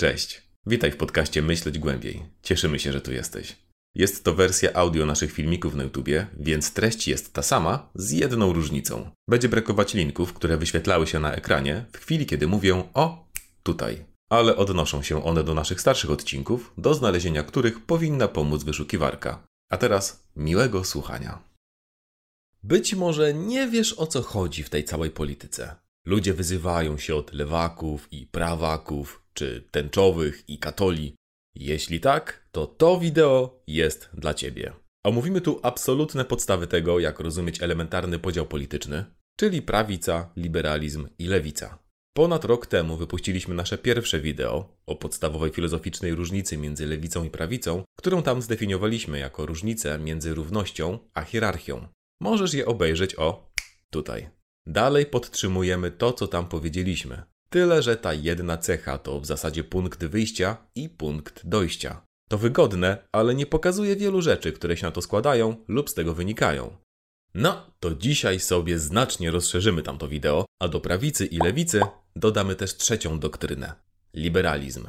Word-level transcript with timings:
Cześć. 0.00 0.42
Witaj 0.66 0.92
w 0.92 0.96
podcaście 0.96 1.42
Myśleć 1.42 1.78
Głębiej. 1.78 2.22
Cieszymy 2.42 2.78
się, 2.78 2.92
że 2.92 3.00
tu 3.00 3.12
jesteś. 3.12 3.56
Jest 3.94 4.24
to 4.24 4.34
wersja 4.34 4.72
audio 4.72 5.06
naszych 5.06 5.32
filmików 5.32 5.74
na 5.74 5.82
YouTubie, 5.82 6.26
więc 6.38 6.72
treść 6.72 7.08
jest 7.08 7.32
ta 7.32 7.42
sama, 7.42 7.90
z 7.94 8.10
jedną 8.10 8.52
różnicą. 8.52 9.10
Będzie 9.28 9.48
brakować 9.48 9.94
linków, 9.94 10.32
które 10.32 10.56
wyświetlały 10.56 11.06
się 11.06 11.20
na 11.20 11.32
ekranie 11.34 11.84
w 11.92 11.98
chwili, 11.98 12.26
kiedy 12.26 12.46
mówię 12.46 12.84
o 12.94 13.28
tutaj. 13.62 14.04
Ale 14.30 14.56
odnoszą 14.56 15.02
się 15.02 15.24
one 15.24 15.44
do 15.44 15.54
naszych 15.54 15.80
starszych 15.80 16.10
odcinków, 16.10 16.72
do 16.78 16.94
znalezienia 16.94 17.42
których 17.42 17.86
powinna 17.86 18.28
pomóc 18.28 18.64
wyszukiwarka. 18.64 19.46
A 19.70 19.76
teraz 19.76 20.24
miłego 20.36 20.84
słuchania. 20.84 21.42
Być 22.62 22.94
może 22.94 23.34
nie 23.34 23.68
wiesz 23.68 23.92
o 23.92 24.06
co 24.06 24.22
chodzi 24.22 24.62
w 24.62 24.70
tej 24.70 24.84
całej 24.84 25.10
polityce. 25.10 25.76
Ludzie 26.06 26.34
wyzywają 26.34 26.98
się 26.98 27.14
od 27.14 27.32
lewaków 27.32 28.12
i 28.12 28.26
prawaków, 28.26 29.19
czy 29.34 29.68
tęczowych 29.70 30.48
i 30.48 30.58
katoli. 30.58 31.14
Jeśli 31.54 32.00
tak, 32.00 32.48
to 32.52 32.66
to 32.66 33.00
wideo 33.00 33.62
jest 33.66 34.10
dla 34.14 34.34
Ciebie. 34.34 34.72
Omówimy 35.04 35.40
tu 35.40 35.60
absolutne 35.62 36.24
podstawy 36.24 36.66
tego, 36.66 36.98
jak 36.98 37.20
rozumieć 37.20 37.62
elementarny 37.62 38.18
podział 38.18 38.46
polityczny, 38.46 39.04
czyli 39.36 39.62
prawica, 39.62 40.32
liberalizm 40.36 41.08
i 41.18 41.26
lewica. 41.26 41.78
Ponad 42.16 42.44
rok 42.44 42.66
temu 42.66 42.96
wypuściliśmy 42.96 43.54
nasze 43.54 43.78
pierwsze 43.78 44.20
wideo 44.20 44.76
o 44.86 44.96
podstawowej 44.96 45.50
filozoficznej 45.50 46.14
różnicy 46.14 46.56
między 46.56 46.86
lewicą 46.86 47.24
i 47.24 47.30
prawicą, 47.30 47.84
którą 47.98 48.22
tam 48.22 48.42
zdefiniowaliśmy 48.42 49.18
jako 49.18 49.46
różnicę 49.46 49.98
między 49.98 50.34
równością 50.34 50.98
a 51.14 51.22
hierarchią. 51.22 51.88
Możesz 52.20 52.54
je 52.54 52.66
obejrzeć 52.66 53.18
o 53.18 53.52
tutaj. 53.90 54.30
Dalej 54.66 55.06
podtrzymujemy 55.06 55.90
to, 55.90 56.12
co 56.12 56.28
tam 56.28 56.48
powiedzieliśmy. 56.48 57.22
Tyle, 57.50 57.82
że 57.82 57.96
ta 57.96 58.14
jedna 58.14 58.56
cecha 58.58 58.98
to 58.98 59.20
w 59.20 59.26
zasadzie 59.26 59.64
punkt 59.64 60.04
wyjścia 60.04 60.56
i 60.74 60.88
punkt 60.88 61.46
dojścia. 61.46 62.06
To 62.28 62.38
wygodne, 62.38 63.08
ale 63.12 63.34
nie 63.34 63.46
pokazuje 63.46 63.96
wielu 63.96 64.22
rzeczy, 64.22 64.52
które 64.52 64.76
się 64.76 64.86
na 64.86 64.92
to 64.92 65.02
składają 65.02 65.56
lub 65.68 65.90
z 65.90 65.94
tego 65.94 66.14
wynikają. 66.14 66.76
No, 67.34 67.66
to 67.80 67.94
dzisiaj 67.94 68.40
sobie 68.40 68.78
znacznie 68.78 69.30
rozszerzymy 69.30 69.82
tamto 69.82 70.08
wideo, 70.08 70.44
a 70.60 70.68
do 70.68 70.80
prawicy 70.80 71.26
i 71.26 71.38
lewicy 71.38 71.80
dodamy 72.16 72.56
też 72.56 72.76
trzecią 72.76 73.18
doktrynę 73.18 73.72
liberalizm. 74.14 74.88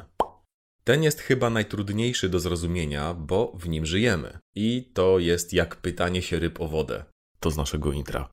Ten 0.84 1.02
jest 1.02 1.20
chyba 1.20 1.50
najtrudniejszy 1.50 2.28
do 2.28 2.40
zrozumienia, 2.40 3.14
bo 3.14 3.52
w 3.54 3.68
nim 3.68 3.86
żyjemy. 3.86 4.38
I 4.54 4.90
to 4.94 5.18
jest 5.18 5.52
jak 5.52 5.76
pytanie 5.76 6.22
się 6.22 6.38
ryb 6.38 6.60
o 6.60 6.68
wodę. 6.68 7.04
To 7.40 7.50
z 7.50 7.56
naszego 7.56 7.92
intra. 7.92 8.28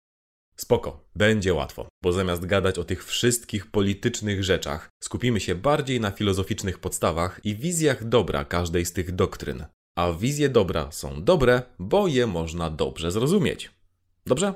Spoko, 0.56 1.06
będzie 1.16 1.54
łatwo, 1.54 1.89
bo 2.04 2.12
zamiast 2.12 2.46
gadać 2.46 2.80
o 2.80 2.84
tych 2.84 3.06
wszystkich 3.06 3.72
politycznych 3.72 4.44
rzeczach, 4.44 4.90
skupimy 5.04 5.40
się 5.40 5.56
bardziej 5.56 6.00
na 6.00 6.12
filozoficznych 6.12 6.80
podstawach 6.80 7.40
i 7.44 7.56
wizjach 7.56 8.08
dobra 8.08 8.46
każdej 8.46 8.86
z 8.86 8.94
tych 8.94 9.12
doktryn. 9.12 9.66
A 9.98 10.14
wizje 10.14 10.50
dobra 10.50 10.92
są 10.92 11.24
dobre, 11.24 11.62
bo 11.80 12.08
je 12.08 12.28
można 12.28 12.70
dobrze 12.70 13.12
zrozumieć. 13.12 13.72
Dobrze? 14.26 14.54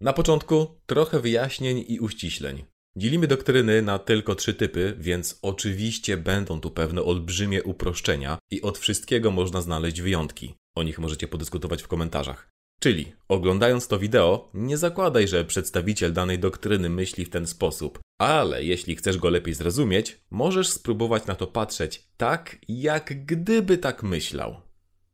Na 0.00 0.12
początku 0.12 0.80
trochę 0.86 1.20
wyjaśnień 1.20 1.84
i 1.88 2.00
uściśleń. 2.00 2.64
Dzielimy 2.96 3.26
doktryny 3.26 3.82
na 3.82 3.98
tylko 3.98 4.34
trzy 4.34 4.54
typy, 4.54 4.96
więc 4.98 5.38
oczywiście 5.42 6.16
będą 6.16 6.60
tu 6.60 6.70
pewne 6.70 7.02
olbrzymie 7.02 7.62
uproszczenia 7.62 8.38
i 8.50 8.62
od 8.62 8.78
wszystkiego 8.78 9.30
można 9.30 9.60
znaleźć 9.60 10.00
wyjątki. 10.00 10.54
O 10.76 10.82
nich 10.82 10.98
możecie 10.98 11.28
podyskutować 11.28 11.82
w 11.82 11.88
komentarzach. 11.88 12.50
Czyli, 12.80 13.12
oglądając 13.28 13.88
to 13.88 13.98
wideo, 13.98 14.50
nie 14.54 14.78
zakładaj, 14.78 15.28
że 15.28 15.44
przedstawiciel 15.44 16.12
danej 16.12 16.38
doktryny 16.38 16.90
myśli 16.90 17.24
w 17.24 17.30
ten 17.30 17.46
sposób, 17.46 17.98
ale 18.20 18.64
jeśli 18.64 18.96
chcesz 18.96 19.18
go 19.18 19.30
lepiej 19.30 19.54
zrozumieć, 19.54 20.20
możesz 20.30 20.68
spróbować 20.68 21.26
na 21.26 21.34
to 21.34 21.46
patrzeć 21.46 22.08
tak, 22.16 22.58
jak 22.68 23.26
gdyby 23.26 23.78
tak 23.78 24.02
myślał. 24.02 24.60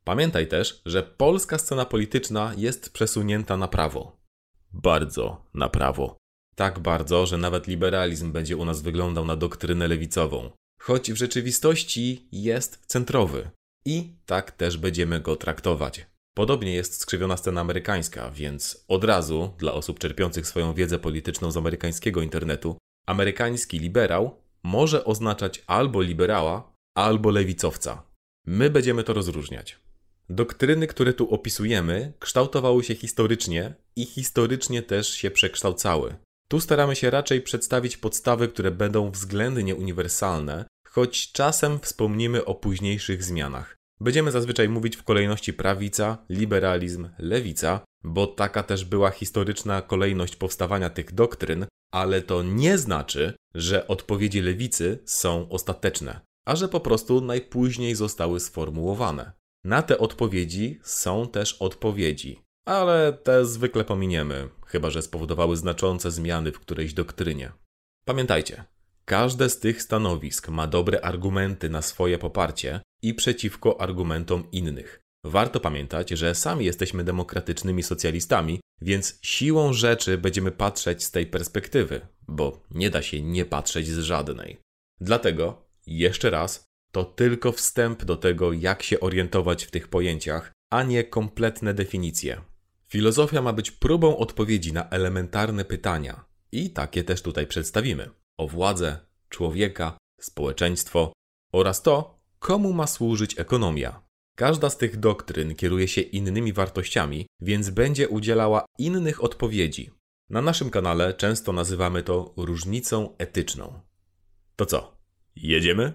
Pamiętaj 0.05 0.49
też, 0.49 0.83
że 0.87 1.03
polska 1.03 1.59
scena 1.59 1.85
polityczna 1.85 2.55
jest 2.57 2.93
przesunięta 2.93 3.57
na 3.57 3.69
prawo. 3.69 4.17
Bardzo 4.73 5.45
na 5.55 5.69
prawo. 5.69 6.17
Tak 6.57 6.79
bardzo, 6.79 7.27
że 7.27 7.39
nawet 7.39 7.67
liberalizm 7.67 8.33
będzie 8.33 8.57
u 8.57 8.65
nas 8.65 8.83
wyglądał 8.83 9.25
na 9.25 9.37
doktrynę 9.37 9.89
lewicową, 9.89 10.51
choć 10.81 11.13
w 11.13 11.17
rzeczywistości 11.17 12.29
jest 12.33 12.87
centrowy. 12.87 13.51
I 13.85 14.15
tak 14.27 14.53
też 14.53 14.79
będziemy 14.79 15.21
go 15.21 15.37
traktować. 15.37 16.07
Podobnie 16.39 16.75
jest 16.75 17.01
skrzywiona 17.01 17.37
scena 17.37 17.61
amerykańska, 17.61 18.31
więc 18.31 18.85
od 18.89 19.05
razu, 19.05 19.51
dla 19.59 19.73
osób 19.73 19.99
czerpiących 19.99 20.47
swoją 20.47 20.75
wiedzę 20.75 20.99
polityczną 20.99 21.51
z 21.51 21.57
amerykańskiego 21.57 22.23
internetu, 22.23 22.79
amerykański 23.07 23.79
liberał 23.79 24.43
może 24.63 25.05
oznaczać 25.05 25.63
albo 25.67 26.03
liberała, 26.03 26.73
albo 26.97 27.31
lewicowca. 27.31 28.03
My 28.47 28.71
będziemy 28.71 29.05
to 29.05 29.13
rozróżniać. 29.13 29.79
Doktryny, 30.29 30.87
które 30.87 31.13
tu 31.13 31.35
opisujemy, 31.35 32.13
kształtowały 32.19 32.85
się 32.85 32.95
historycznie 32.95 33.75
i 33.97 34.07
historycznie 34.07 34.83
też 34.83 35.09
się 35.09 35.31
przekształcały. 35.31 36.17
Tu 36.49 36.61
staramy 36.61 36.97
się 36.97 37.11
raczej 37.11 37.43
przedstawić 37.43 37.97
podstawy, 37.97 38.49
które 38.49 38.71
będą 38.71 39.11
względnie 39.11 39.75
uniwersalne, 39.75 40.65
choć 40.89 41.33
czasem 41.33 41.81
wspomnimy 41.81 42.45
o 42.45 42.55
późniejszych 42.55 43.25
zmianach. 43.25 43.76
Będziemy 44.01 44.31
zazwyczaj 44.31 44.69
mówić 44.69 44.97
w 44.97 45.03
kolejności 45.03 45.53
prawica, 45.53 46.19
liberalizm, 46.29 47.09
lewica, 47.19 47.81
bo 48.05 48.27
taka 48.27 48.63
też 48.63 48.85
była 48.85 49.11
historyczna 49.11 49.83
kolejność 49.83 50.37
powstawania 50.37 50.91
tych 50.91 51.15
doktryn, 51.15 51.67
ale 51.93 52.23
to 52.23 52.43
nie 52.43 52.79
znaczy, 52.79 53.35
że 53.55 53.89
odpowiedzi 53.89 54.41
lewicy 54.41 54.99
są 55.05 55.49
ostateczne, 55.49 56.21
a 56.47 56.57
że 56.57 56.69
po 56.69 56.81
prostu 56.81 57.21
najpóźniej 57.21 57.95
zostały 57.95 58.41
sformułowane. 58.41 59.33
Na 59.65 59.83
te 59.83 59.99
odpowiedzi 59.99 60.81
są 60.83 61.29
też 61.29 61.53
odpowiedzi, 61.53 62.41
ale 62.67 63.13
te 63.13 63.45
zwykle 63.45 63.85
pominiemy, 63.85 64.49
chyba 64.67 64.91
że 64.91 65.03
spowodowały 65.03 65.57
znaczące 65.57 66.11
zmiany 66.11 66.53
w 66.53 66.61
którejś 66.61 66.95
doktrynie. 66.95 67.53
Pamiętajcie, 68.05 68.65
każde 69.07 69.49
z 69.49 69.61
tych 69.61 69.83
stanowisk 69.83 70.49
ma 70.49 70.67
dobre 70.67 71.01
argumenty 71.01 71.71
na 71.71 71.83
swoje 71.83 72.19
poparcie 72.19 72.81
i 73.03 73.15
przeciwko 73.15 73.81
argumentom 73.81 74.51
innych. 74.53 75.01
Warto 75.25 75.61
pamiętać, 75.61 76.11
że 76.11 76.35
sami 76.35 76.65
jesteśmy 76.65 77.05
demokratycznymi 77.05 77.83
socjalistami, 77.83 78.61
więc 78.83 79.19
siłą 79.23 79.73
rzeczy 79.73 80.19
będziemy 80.19 80.51
patrzeć 80.51 81.05
z 81.05 81.11
tej 81.11 81.27
perspektywy, 81.27 82.01
bo 82.29 82.63
nie 82.71 82.91
da 82.91 83.03
się 83.03 83.23
nie 83.23 83.45
patrzeć 83.45 83.89
z 83.89 83.99
żadnej. 83.99 84.59
Dlatego, 85.01 85.69
jeszcze 85.87 86.31
raz, 86.31 86.65
to 86.93 87.05
tylko 87.05 87.53
wstęp 87.53 88.05
do 88.05 88.17
tego, 88.17 88.53
jak 88.53 88.83
się 88.83 89.01
orientować 89.01 89.65
w 89.65 89.71
tych 89.71 89.89
pojęciach, 89.89 90.53
a 90.71 90.83
nie 90.83 91.05
kompletne 91.05 91.75
definicje. 91.75 92.41
Filozofia 92.89 93.43
ma 93.43 93.53
być 93.53 93.71
próbą 93.71 94.17
odpowiedzi 94.17 94.73
na 94.73 94.89
elementarne 94.89 95.65
pytania, 95.65 96.25
i 96.53 96.71
takie 96.71 97.05
też 97.05 97.23
tutaj 97.23 97.47
przedstawimy: 97.47 98.11
o 98.39 98.49
władzę, 98.49 98.99
człowieka, 99.29 99.99
społeczeństwo 100.21 101.13
oraz 101.53 101.83
to, 101.83 102.19
komu 102.39 102.73
ma 102.73 102.87
służyć 102.87 103.41
ekonomia. 103.41 104.03
Każda 104.37 104.71
z 104.71 104.79
tych 104.79 104.97
doktryn 104.97 105.55
kieruje 105.55 105.89
się 105.89 106.01
innymi 106.01 106.53
wartościami, 106.53 107.27
więc 107.41 107.71
będzie 107.71 108.09
udzielała 108.09 108.65
innych 108.79 109.25
odpowiedzi. 109.25 109.91
Na 110.31 110.43
naszym 110.43 110.71
kanale 110.71 111.15
często 111.15 111.53
nazywamy 111.53 112.03
to 112.03 112.35
różnicą 112.37 113.17
etyczną. 113.19 113.81
To 114.57 114.67
co? 114.67 114.97
Jedziemy? 115.37 115.93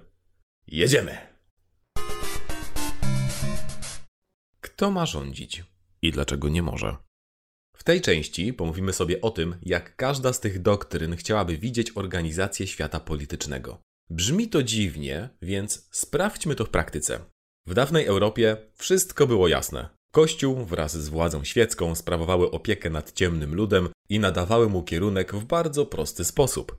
Jedziemy! 0.68 1.18
Kto 4.62 4.92
ma 4.92 5.06
rządzić 5.06 5.64
i 6.02 6.12
dlaczego 6.12 6.50
nie 6.50 6.62
może? 6.62 6.98
W 7.82 7.84
tej 7.84 8.02
części 8.02 8.54
pomówimy 8.54 8.94
sobie 8.94 9.22
o 9.22 9.32
tym, 9.32 9.56
jak 9.64 9.96
każda 9.96 10.34
z 10.34 10.40
tych 10.40 10.62
doktryn 10.62 11.16
chciałaby 11.16 11.58
widzieć 11.58 11.92
organizację 11.96 12.68
świata 12.68 13.00
politycznego. 13.00 13.82
Brzmi 14.10 14.50
to 14.50 14.64
dziwnie, 14.64 15.30
więc 15.42 15.88
sprawdźmy 15.92 16.56
to 16.56 16.66
w 16.66 16.70
praktyce. 16.70 17.20
W 17.68 17.74
dawnej 17.74 18.06
Europie 18.06 18.58
wszystko 18.76 19.28
było 19.28 19.48
jasne. 19.48 19.90
Kościół 20.12 20.66
wraz 20.66 20.98
z 20.98 21.10
władzą 21.10 21.44
świecką 21.44 21.96
sprawowały 21.96 22.52
opiekę 22.52 22.90
nad 22.90 23.12
ciemnym 23.12 23.56
ludem 23.56 23.90
i 24.10 24.20
nadawały 24.20 24.70
mu 24.70 24.84
kierunek 24.84 25.36
w 25.36 25.46
bardzo 25.46 25.86
prosty 25.86 26.26
sposób 26.26 26.78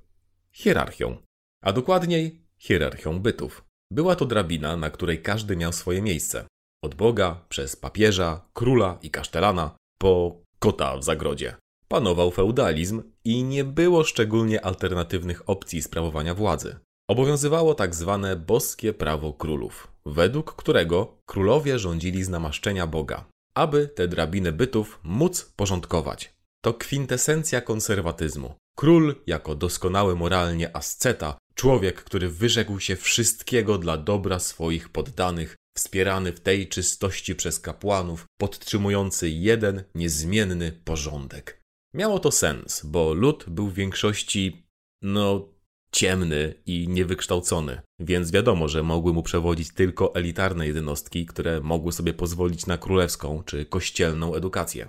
hierarchią, 0.53 1.17
a 1.62 1.73
dokładniej 1.73 2.41
hierarchią 2.59 3.21
bytów. 3.21 3.65
Była 3.91 4.17
to 4.17 4.27
drabina, 4.27 4.77
na 4.77 4.91
której 4.91 5.23
każdy 5.23 5.56
miał 5.56 5.73
swoje 5.73 6.03
miejsce. 6.03 6.47
Od 6.85 6.94
Boga, 6.94 7.44
przez 7.49 7.77
papieża, 7.77 8.49
króla 8.53 8.99
i 9.03 9.11
kasztelana, 9.11 9.77
po 9.99 10.43
kota 10.62 10.97
w 10.97 11.05
zagrodzie. 11.05 11.56
Panował 11.88 12.31
feudalizm 12.31 13.03
i 13.25 13.44
nie 13.44 13.64
było 13.64 14.05
szczególnie 14.05 14.64
alternatywnych 14.64 15.50
opcji 15.50 15.82
sprawowania 15.82 16.35
władzy. 16.35 16.76
Obowiązywało 17.11 17.75
tak 17.75 17.94
zwane 17.94 18.37
boskie 18.37 18.93
prawo 18.93 19.32
królów, 19.32 19.93
według 20.06 20.55
którego 20.55 21.17
królowie 21.26 21.79
rządzili 21.79 22.25
z 22.25 22.29
namaszczenia 22.29 22.87
Boga, 22.87 23.25
aby 23.55 23.88
te 23.88 24.09
drabiny 24.09 24.53
bytów 24.53 25.00
móc 25.03 25.53
porządkować. 25.56 26.35
To 26.65 26.75
kwintesencja 26.75 27.61
konserwatyzmu. 27.61 28.55
Król, 28.76 29.15
jako 29.26 29.55
doskonały 29.55 30.17
moralnie 30.17 30.76
asceta, 30.76 31.38
Człowiek, 31.55 32.05
który 32.05 32.29
wyrzekł 32.29 32.81
się 32.81 32.97
wszystkiego 32.97 33.79
dla 33.79 33.97
dobra 33.97 34.39
swoich 34.39 34.89
poddanych, 34.89 35.57
wspierany 35.77 36.33
w 36.33 36.41
tej 36.41 36.69
czystości 36.69 37.35
przez 37.35 37.61
kapłanów, 37.61 38.25
podtrzymujący 38.41 39.31
jeden 39.31 39.85
niezmienny 39.95 40.73
porządek. 40.85 41.63
Miało 41.95 42.19
to 42.19 42.31
sens, 42.31 42.83
bo 42.85 43.15
lud 43.15 43.45
był 43.49 43.69
w 43.69 43.75
większości, 43.75 44.67
no, 45.03 45.49
ciemny 45.93 46.55
i 46.67 46.89
niewykształcony, 46.89 47.81
więc 48.01 48.31
wiadomo, 48.31 48.69
że 48.69 48.83
mogły 48.83 49.13
mu 49.13 49.23
przewodzić 49.23 49.75
tylko 49.75 50.15
elitarne 50.15 50.67
jednostki, 50.67 51.27
które 51.27 51.61
mogły 51.61 51.93
sobie 51.93 52.15
pozwolić 52.15 52.67
na 52.67 52.79
królewską 52.79 53.43
czy 53.45 53.67
kościelną 53.67 54.35
edukację. 54.35 54.89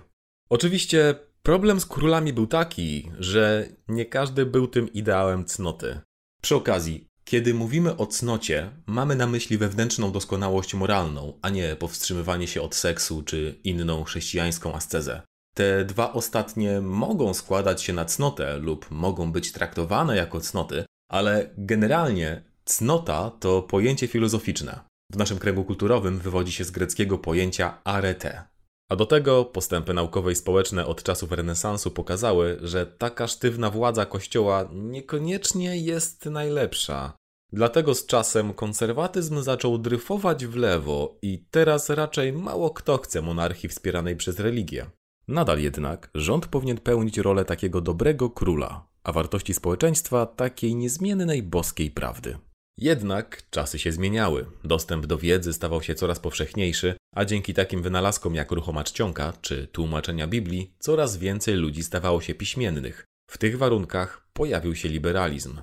Oczywiście 0.50 1.16
problem 1.42 1.80
z 1.80 1.86
królami 1.86 2.34
był 2.34 2.48
taki, 2.48 3.12
że 3.20 3.70
nie 3.88 4.06
każdy 4.06 4.46
był 4.46 4.68
tym 4.68 4.94
ideałem 4.94 5.46
cnoty. 5.46 6.00
Przy 6.44 6.56
okazji, 6.56 7.08
kiedy 7.26 7.54
mówimy 7.54 7.98
o 7.98 8.08
cnocie, 8.08 8.70
mamy 8.86 9.16
na 9.16 9.28
myśli 9.28 9.58
wewnętrzną 9.58 10.12
doskonałość 10.12 10.74
moralną, 10.74 11.40
a 11.42 11.50
nie 11.50 11.76
powstrzymywanie 11.76 12.48
się 12.48 12.62
od 12.62 12.76
seksu 12.76 13.24
czy 13.24 13.60
inną 13.64 14.04
chrześcijańską 14.04 14.76
ascezę. 14.76 15.22
Te 15.56 15.86
dwa 15.86 16.14
ostatnie 16.14 16.82
mogą 16.82 17.34
składać 17.34 17.84
się 17.84 17.94
na 17.94 18.06
cnotę 18.06 18.58
lub 18.58 18.92
mogą 18.92 19.32
być 19.32 19.52
traktowane 19.52 20.18
jako 20.18 20.42
cnoty, 20.42 20.86
ale 21.12 21.50
generalnie 21.58 22.44
cnota 22.66 23.32
to 23.40 23.62
pojęcie 23.62 24.08
filozoficzne. 24.08 24.80
W 25.12 25.18
naszym 25.18 25.40
kręgu 25.40 25.64
kulturowym 25.64 26.20
wywodzi 26.20 26.52
się 26.52 26.64
z 26.64 26.72
greckiego 26.72 27.18
pojęcia 27.18 27.78
arete. 27.84 28.53
A 28.90 28.96
do 28.96 29.06
tego 29.06 29.46
postępy 29.46 29.94
naukowe 29.94 30.32
i 30.32 30.36
społeczne 30.36 30.86
od 30.86 31.04
czasów 31.04 31.32
renesansu 31.32 31.92
pokazały, 31.92 32.58
że 32.62 32.86
taka 32.86 33.28
sztywna 33.28 33.70
władza 33.70 34.06
Kościoła 34.06 34.70
niekoniecznie 34.74 35.78
jest 35.78 36.26
najlepsza. 36.26 37.14
Dlatego 37.54 37.96
z 37.96 38.06
czasem 38.06 38.54
konserwatyzm 38.54 39.42
zaczął 39.42 39.78
dryfować 39.78 40.46
w 40.46 40.56
lewo 40.56 41.18
i 41.22 41.46
teraz 41.52 41.90
raczej 41.90 42.34
mało 42.34 42.70
kto 42.70 42.98
chce 42.98 43.22
monarchii 43.22 43.70
wspieranej 43.70 44.16
przez 44.16 44.40
religię. 44.40 44.86
Nadal 45.28 45.60
jednak 45.60 46.10
rząd 46.16 46.48
powinien 46.48 46.78
pełnić 46.78 47.18
rolę 47.18 47.46
takiego 47.46 47.82
dobrego 47.82 48.30
króla, 48.30 48.88
a 49.04 49.12
wartości 49.12 49.54
społeczeństwa 49.54 50.26
takiej 50.26 50.76
niezmiennej 50.76 51.44
boskiej 51.44 51.92
prawdy. 51.92 52.38
Jednak 52.78 53.50
czasy 53.50 53.80
się 53.80 53.92
zmieniały, 53.92 54.46
dostęp 54.64 55.06
do 55.06 55.18
wiedzy 55.18 55.54
stawał 55.54 55.82
się 55.82 55.96
coraz 55.96 56.20
powszechniejszy, 56.20 56.96
a 57.16 57.26
dzięki 57.26 57.54
takim 57.54 57.82
wynalazkom 57.82 58.36
jak 58.36 58.52
ruchoma 58.52 58.84
czcionka 58.84 59.34
czy 59.42 59.68
tłumaczenia 59.68 60.28
Biblii 60.28 60.74
coraz 60.80 61.18
więcej 61.18 61.56
ludzi 61.56 61.84
stawało 61.84 62.22
się 62.22 62.34
piśmiennych. 62.34 63.06
W 63.32 63.38
tych 63.38 63.58
warunkach 63.58 64.28
pojawił 64.34 64.76
się 64.76 64.90
liberalizm. 64.90 65.62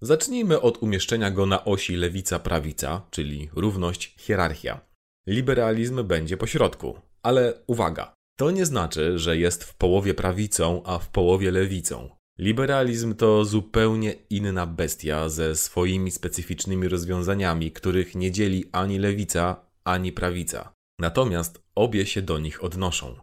Zacznijmy 0.00 0.60
od 0.60 0.82
umieszczenia 0.82 1.30
go 1.30 1.46
na 1.46 1.64
osi 1.64 1.96
lewica-prawica, 1.96 3.00
czyli 3.10 3.50
równość, 3.54 4.14
hierarchia. 4.18 4.80
Liberalizm 5.26 6.04
będzie 6.04 6.36
pośrodku, 6.36 6.98
ale 7.22 7.54
uwaga, 7.66 8.14
to 8.36 8.50
nie 8.50 8.66
znaczy, 8.66 9.18
że 9.18 9.36
jest 9.36 9.64
w 9.64 9.74
połowie 9.74 10.14
prawicą, 10.14 10.82
a 10.84 10.98
w 10.98 11.08
połowie 11.08 11.50
lewicą. 11.50 12.21
Liberalizm 12.38 13.14
to 13.14 13.44
zupełnie 13.44 14.14
inna 14.30 14.66
bestia 14.66 15.28
ze 15.28 15.56
swoimi 15.56 16.10
specyficznymi 16.10 16.88
rozwiązaniami, 16.88 17.72
których 17.72 18.14
nie 18.14 18.30
dzieli 18.30 18.64
ani 18.72 18.98
lewica, 18.98 19.66
ani 19.84 20.12
prawica. 20.12 20.74
Natomiast 20.98 21.62
obie 21.74 22.06
się 22.06 22.22
do 22.22 22.38
nich 22.38 22.64
odnoszą. 22.64 23.16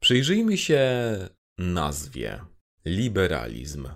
Przyjrzyjmy 0.00 0.58
się 0.58 0.80
nazwie. 1.58 2.40
Liberalizm. 2.84 3.88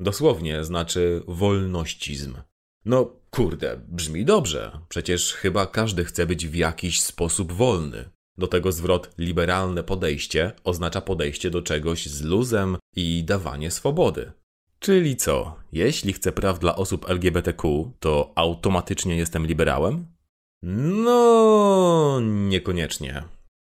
Dosłownie 0.00 0.64
znaczy 0.64 1.22
wolnościzm. 1.26 2.36
No 2.84 3.16
kurde, 3.30 3.80
brzmi 3.88 4.24
dobrze. 4.24 4.78
Przecież 4.88 5.32
chyba 5.32 5.66
każdy 5.66 6.04
chce 6.04 6.26
być 6.26 6.46
w 6.46 6.54
jakiś 6.54 7.00
sposób 7.00 7.52
wolny. 7.52 8.10
Do 8.38 8.46
tego 8.46 8.72
zwrot 8.72 9.10
liberalne 9.18 9.82
podejście 9.82 10.52
oznacza 10.64 11.00
podejście 11.00 11.50
do 11.50 11.62
czegoś 11.62 12.06
z 12.06 12.22
luzem 12.22 12.76
i 12.96 13.24
dawanie 13.24 13.70
swobody. 13.70 14.32
Czyli 14.78 15.16
co, 15.16 15.56
jeśli 15.72 16.12
chcę 16.12 16.32
praw 16.32 16.58
dla 16.58 16.76
osób 16.76 17.10
LGBTQ, 17.10 17.92
to 18.00 18.32
automatycznie 18.34 19.16
jestem 19.16 19.46
liberałem? 19.46 20.06
No, 21.04 22.20
niekoniecznie. 22.22 23.24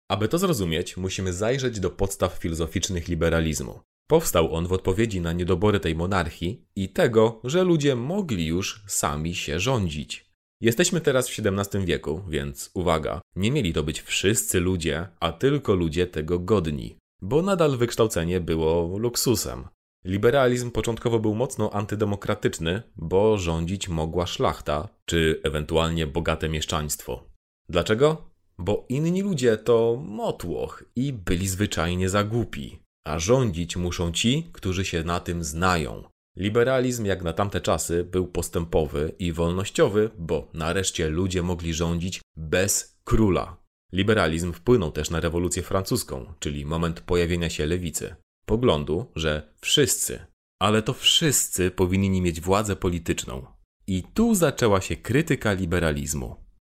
Aby 0.10 0.28
to 0.28 0.38
zrozumieć, 0.38 0.98
musimy 0.98 1.34
zajrzeć 1.34 1.80
do 1.80 1.90
podstaw 1.90 2.34
filozoficznych 2.34 3.08
liberalizmu. 3.08 3.80
Powstał 4.08 4.56
on 4.56 4.68
w 4.68 4.74
odpowiedzi 4.74 5.22
na 5.22 5.34
niedobory 5.34 5.80
tej 5.80 5.96
monarchii 5.96 6.66
i 6.76 6.90
tego, 6.90 7.42
że 7.44 7.64
ludzie 7.64 7.96
mogli 7.96 8.46
już 8.46 8.84
sami 8.88 9.36
się 9.36 9.60
rządzić. 9.60 10.26
Jesteśmy 10.62 11.02
teraz 11.02 11.30
w 11.30 11.40
XVII 11.40 11.86
wieku, 11.86 12.22
więc 12.30 12.72
uwaga, 12.74 13.22
nie 13.36 13.52
mieli 13.52 13.74
to 13.74 13.84
być 13.84 14.02
wszyscy 14.02 14.60
ludzie, 14.60 15.08
a 15.20 15.32
tylko 15.32 15.76
ludzie 15.76 16.08
tego 16.08 16.40
godni, 16.40 16.98
bo 17.22 17.42
nadal 17.42 17.78
wykształcenie 17.78 18.40
było 18.40 18.98
luksusem. 18.98 19.68
Liberalizm 20.06 20.72
początkowo 20.72 21.20
był 21.20 21.36
mocno 21.36 21.74
antydemokratyczny, 21.74 22.82
bo 22.96 23.38
rządzić 23.38 23.90
mogła 23.90 24.28
szlachta, 24.28 24.90
czy 25.06 25.40
ewentualnie 25.44 26.08
bogate 26.08 26.50
mieszczaństwo. 26.50 27.24
Dlaczego? 27.70 28.30
Bo 28.58 28.86
inni 28.90 29.22
ludzie 29.22 29.58
to 29.58 30.04
motłoch 30.06 30.84
i 30.96 31.14
byli 31.14 31.48
zwyczajnie 31.48 32.10
za 32.10 32.24
głupi, 32.24 32.80
a 33.06 33.20
rządzić 33.20 33.78
muszą 33.78 34.12
ci, 34.12 34.50
którzy 34.54 34.86
się 34.86 35.04
na 35.04 35.20
tym 35.20 35.44
znają. 35.44 36.04
Liberalizm, 36.38 37.06
jak 37.06 37.24
na 37.24 37.34
tamte 37.34 37.62
czasy, 37.62 38.04
był 38.04 38.28
postępowy 38.28 39.16
i 39.20 39.34
wolnościowy, 39.34 40.10
bo 40.18 40.48
nareszcie 40.54 41.10
ludzie 41.10 41.44
mogli 41.44 41.74
rządzić 41.74 42.22
bez 42.36 43.00
króla. 43.04 43.58
Liberalizm 43.94 44.54
wpłynął 44.54 44.92
też 44.92 45.10
na 45.10 45.20
rewolucję 45.20 45.64
francuską, 45.64 46.34
czyli 46.40 46.66
moment 46.66 47.02
pojawienia 47.02 47.50
się 47.50 47.66
lewicy. 47.66 48.16
Poglądu, 48.46 49.12
że 49.16 49.54
wszyscy, 49.62 50.26
ale 50.60 50.82
to 50.82 50.94
wszyscy 50.94 51.72
powinni 51.72 52.22
mieć 52.22 52.42
władzę 52.42 52.76
polityczną. 52.76 53.46
I 53.88 54.04
tu 54.14 54.36
zaczęła 54.36 54.82
się 54.82 54.96
krytyka 54.96 55.54
liberalizmu. 55.54 56.36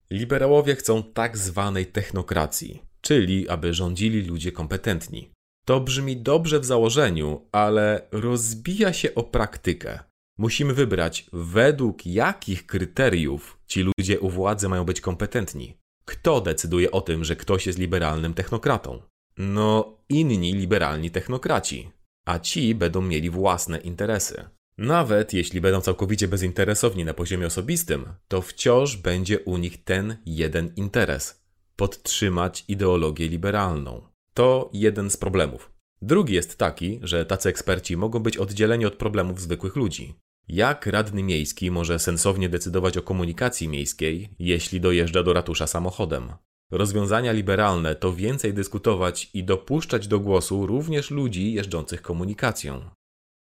Liberałowie 0.09 0.75
chcą 0.75 1.04
tak 1.04 1.38
zwanej 1.38 1.86
technokracji, 1.86 2.81
czyli 3.01 3.50
aby 3.50 3.74
rządzili 3.74 4.21
ludzie 4.21 4.51
kompetentni. 4.51 5.31
To 5.68 5.80
brzmi 5.80 6.18
dobrze 6.18 6.60
w 6.60 6.66
założeniu, 6.66 7.42
ale 7.52 8.08
rozbija 8.12 8.94
się 8.94 9.16
o 9.16 9.24
praktykę. 9.24 10.00
Musimy 10.38 10.74
wybrać, 10.74 11.30
według 11.34 12.06
jakich 12.06 12.66
kryteriów 12.66 13.60
ci 13.68 13.81
ludzie 13.81 14.19
u 14.19 14.30
władzy 14.30 14.69
mają 14.69 14.84
być 14.84 15.02
kompetentni. 15.02 15.78
Kto 16.06 16.42
decyduje 16.42 16.92
o 16.92 17.02
tym, 17.02 17.24
że 17.24 17.36
ktoś 17.36 17.68
jest 17.68 17.80
liberalnym 17.80 18.33
technokratą? 18.33 19.02
No, 19.38 19.97
inni 20.09 20.54
liberalni 20.54 21.12
technokraci, 21.12 21.92
a 22.28 22.40
ci 22.40 22.76
będą 22.76 23.02
mieli 23.02 23.30
własne 23.30 23.78
interesy. 23.78 24.50
Nawet 24.78 25.33
jeśli 25.33 25.62
będą 25.62 25.81
całkowicie 25.81 26.28
bezinteresowni 26.28 27.06
na 27.06 27.14
poziomie 27.14 27.47
osobistym, 27.47 28.06
to 28.28 28.42
wciąż 28.42 28.97
będzie 28.97 29.40
u 29.40 29.57
nich 29.57 29.83
ten 29.83 30.18
jeden 30.26 30.74
interes 30.76 31.44
podtrzymać 31.76 32.66
ideologię 32.68 33.28
liberalną. 33.28 34.17
To 34.38 34.70
jeden 34.74 35.10
z 35.10 35.18
problemów. 35.18 35.72
Drugi 36.02 36.34
jest 36.34 36.58
taki, 36.58 37.00
że 37.04 37.26
tacy 37.26 37.50
eksperci 37.50 37.98
mogą 37.98 38.20
być 38.20 38.38
oddzieleni 38.38 38.86
od 38.86 38.96
problemów 38.96 39.42
zwykłych 39.42 39.76
ludzi. 39.76 40.14
Jak 40.48 40.86
radny 40.86 41.24
miejski 41.24 41.72
może 41.72 42.00
sensownie 42.00 42.50
decydować 42.50 42.98
o 42.98 43.02
komunikacji 43.02 43.70
miejskiej, 43.70 44.30
jeśli 44.40 44.82
dojeżdża 44.82 45.24
do 45.24 45.34
ratusza 45.34 45.68
samochodem? 45.68 46.34
Rozwiązania 46.72 47.32
liberalne 47.32 47.96
to 47.96 48.14
więcej 48.14 48.54
dyskutować 48.54 49.30
i 49.34 49.44
dopuszczać 49.44 50.08
do 50.08 50.20
głosu 50.20 50.68
również 50.68 51.12
ludzi 51.12 51.54
jeżdżących 51.54 52.02
komunikacją. 52.02 52.90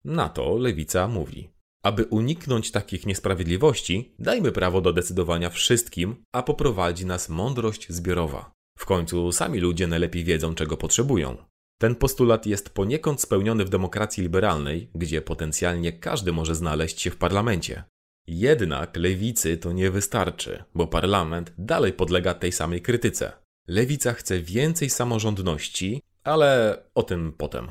Na 0.04 0.28
to 0.28 0.56
lewica 0.56 1.08
mówi: 1.08 1.50
Aby 1.82 2.04
uniknąć 2.04 2.70
takich 2.70 3.06
niesprawiedliwości, 3.06 4.14
dajmy 4.18 4.52
prawo 4.52 4.80
do 4.80 4.92
decydowania 4.92 5.50
wszystkim, 5.50 6.16
a 6.32 6.42
poprowadzi 6.42 7.06
nas 7.06 7.28
mądrość 7.28 7.86
zbiorowa. 7.92 8.52
W 8.82 8.86
końcu 8.86 9.32
sami 9.32 9.58
ludzie 9.58 9.86
najlepiej 9.86 10.24
wiedzą, 10.24 10.54
czego 10.54 10.76
potrzebują. 10.76 11.36
Ten 11.80 11.94
postulat 11.94 12.46
jest 12.46 12.70
poniekąd 12.70 13.20
spełniony 13.20 13.64
w 13.64 13.68
demokracji 13.68 14.22
liberalnej, 14.22 14.90
gdzie 14.94 15.22
potencjalnie 15.22 15.92
każdy 15.92 16.32
może 16.32 16.54
znaleźć 16.54 17.00
się 17.00 17.10
w 17.10 17.16
parlamencie. 17.16 17.84
Jednak 18.26 18.96
lewicy 18.96 19.56
to 19.56 19.72
nie 19.72 19.90
wystarczy, 19.90 20.64
bo 20.74 20.86
parlament 20.86 21.52
dalej 21.58 21.92
podlega 21.92 22.34
tej 22.34 22.52
samej 22.52 22.82
krytyce. 22.82 23.32
Lewica 23.68 24.12
chce 24.12 24.40
więcej 24.40 24.90
samorządności, 24.90 26.02
ale 26.24 26.78
o 26.94 27.02
tym 27.02 27.32
potem. 27.32 27.68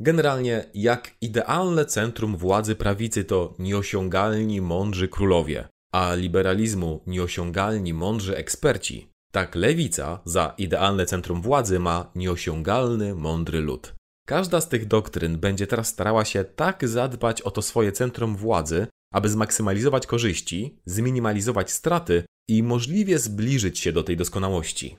Generalnie, 0.00 0.64
jak 0.74 1.10
idealne 1.20 1.84
centrum 1.84 2.36
władzy 2.36 2.74
prawicy 2.74 3.24
to 3.24 3.54
nieosiągalni 3.58 4.60
mądrzy 4.60 5.08
królowie, 5.08 5.68
a 5.92 6.14
liberalizmu 6.14 7.02
nieosiągalni 7.06 7.94
mądrzy 7.94 8.36
eksperci, 8.36 9.13
tak 9.34 9.54
lewica 9.54 10.20
za 10.24 10.54
idealne 10.58 11.06
centrum 11.06 11.42
władzy 11.42 11.78
ma 11.78 12.10
nieosiągalny, 12.14 13.14
mądry 13.14 13.60
lud. 13.60 13.94
Każda 14.26 14.60
z 14.60 14.68
tych 14.68 14.86
doktryn 14.86 15.38
będzie 15.38 15.66
teraz 15.66 15.88
starała 15.88 16.24
się 16.24 16.44
tak 16.44 16.88
zadbać 16.88 17.42
o 17.42 17.50
to 17.50 17.62
swoje 17.62 17.92
centrum 17.92 18.36
władzy, 18.36 18.86
aby 19.12 19.28
zmaksymalizować 19.28 20.06
korzyści, 20.06 20.78
zminimalizować 20.86 21.70
straty 21.70 22.24
i 22.48 22.62
możliwie 22.62 23.18
zbliżyć 23.18 23.78
się 23.78 23.92
do 23.92 24.02
tej 24.02 24.16
doskonałości. 24.16 24.96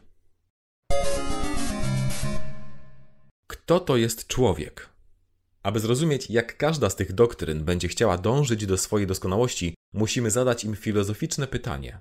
Kto 3.48 3.80
to 3.80 3.98
jest 3.98 4.28
człowiek? 4.28 4.90
Aby 5.64 5.80
zrozumieć, 5.80 6.30
jak 6.30 6.58
każda 6.58 6.90
z 6.90 6.96
tych 6.96 7.14
doktryn 7.14 7.64
będzie 7.64 7.88
chciała 7.88 8.18
dążyć 8.18 8.66
do 8.66 8.78
swojej 8.78 9.08
doskonałości, 9.08 9.76
musimy 9.94 10.32
zadać 10.32 10.64
im 10.64 10.76
filozoficzne 10.76 11.48
pytanie: 11.48 12.00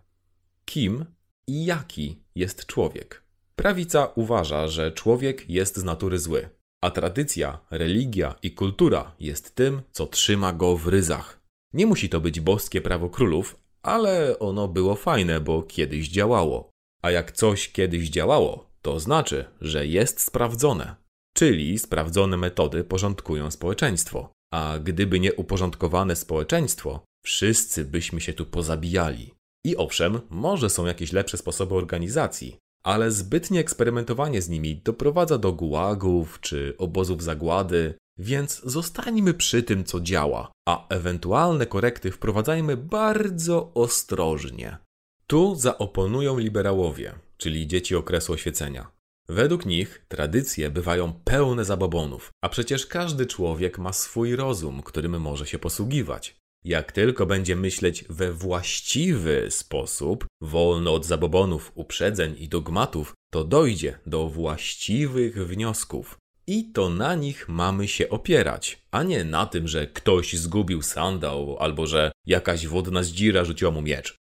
kim 0.64 1.04
jaki 1.48 2.22
jest 2.34 2.66
człowiek? 2.66 3.22
Prawica 3.56 4.06
uważa, 4.14 4.68
że 4.68 4.92
człowiek 4.92 5.50
jest 5.50 5.76
z 5.76 5.84
natury 5.84 6.18
zły, 6.18 6.48
a 6.84 6.90
tradycja, 6.90 7.58
religia 7.70 8.34
i 8.42 8.50
kultura 8.50 9.14
jest 9.20 9.54
tym, 9.54 9.82
co 9.92 10.06
trzyma 10.06 10.52
go 10.52 10.76
w 10.76 10.88
ryzach. 10.88 11.40
Nie 11.72 11.86
musi 11.86 12.08
to 12.08 12.20
być 12.20 12.40
boskie 12.40 12.80
prawo 12.80 13.10
królów, 13.10 13.56
ale 13.82 14.38
ono 14.38 14.68
było 14.68 14.94
fajne, 14.94 15.40
bo 15.40 15.62
kiedyś 15.62 16.08
działało. 16.08 16.70
A 17.02 17.10
jak 17.10 17.32
coś 17.32 17.72
kiedyś 17.72 18.08
działało, 18.08 18.70
to 18.82 19.00
znaczy, 19.00 19.44
że 19.60 19.86
jest 19.86 20.20
sprawdzone. 20.20 20.96
Czyli 21.36 21.78
sprawdzone 21.78 22.36
metody 22.36 22.84
porządkują 22.84 23.50
społeczeństwo. 23.50 24.32
A 24.52 24.78
gdyby 24.78 25.20
nie 25.20 25.34
uporządkowane 25.34 26.16
społeczeństwo, 26.16 27.04
wszyscy 27.24 27.84
byśmy 27.84 28.20
się 28.20 28.32
tu 28.32 28.46
pozabijali. 28.46 29.33
I 29.64 29.76
owszem, 29.76 30.21
może 30.30 30.71
są 30.71 30.87
jakieś 30.87 31.12
lepsze 31.12 31.37
sposoby 31.37 31.75
organizacji, 31.75 32.56
ale 32.85 33.11
zbytnie 33.11 33.61
eksperymentowanie 33.61 34.42
z 34.42 34.49
nimi 34.49 34.76
doprowadza 34.76 35.38
do 35.38 35.52
gułagów 35.52 36.40
czy 36.40 36.75
obozów 36.78 37.23
zagłady, 37.23 37.94
więc 38.18 38.62
zostańmy 38.64 39.35
przy 39.35 39.62
tym, 39.62 39.85
co 39.85 40.00
działa, 40.00 40.52
a 40.68 40.88
ewentualne 40.88 41.66
korekty 41.66 42.11
wprowadzajmy 42.11 42.76
bardzo 42.76 43.73
ostrożnie. 43.75 44.78
Tu 45.26 45.54
zaoponują 45.54 46.38
liberałowie, 46.38 47.14
czyli 47.37 47.66
dzieci 47.66 47.97
okresu 47.97 48.33
oświecenia. 48.33 48.90
Według 49.28 49.66
nich 49.66 50.04
tradycje 50.09 50.71
bywają 50.71 51.12
pełne 51.25 51.64
zabobonów, 51.64 52.30
a 52.42 52.49
przecież 52.49 52.87
każdy 52.87 53.26
człowiek 53.26 53.78
ma 53.78 53.92
swój 53.92 54.37
rozum, 54.37 54.83
którym 54.83 55.21
może 55.21 55.47
się 55.47 55.59
posługiwać. 55.59 56.37
Jak 56.64 56.92
tylko 56.92 57.26
będzie 57.26 57.56
myśleć 57.56 58.04
we 58.09 58.33
właściwy 58.33 59.47
sposób, 59.50 60.26
wolno 60.40 60.94
od 60.94 61.06
zabobonów, 61.06 61.73
uprzedzeń 61.75 62.35
i 62.38 62.49
dogmatów, 62.49 63.14
to 63.33 63.44
dojdzie 63.44 63.99
do 64.06 64.28
właściwych 64.28 65.47
wniosków. 65.47 66.16
I 66.47 66.73
to 66.73 66.90
na 66.90 67.14
nich 67.14 67.49
mamy 67.49 67.88
się 67.88 68.09
opierać, 68.09 68.83
a 68.90 69.02
nie 69.02 69.25
na 69.25 69.47
tym, 69.47 69.68
że 69.68 69.87
ktoś 69.87 70.37
zgubił 70.37 70.83
sandał 70.83 71.56
albo 71.59 71.87
że 71.87 72.12
jakaś 72.26 72.66
wodna 72.66 73.02
zdzira 73.02 73.44
rzuciła 73.44 73.71
mu 73.71 73.83
miecz. 73.83 74.16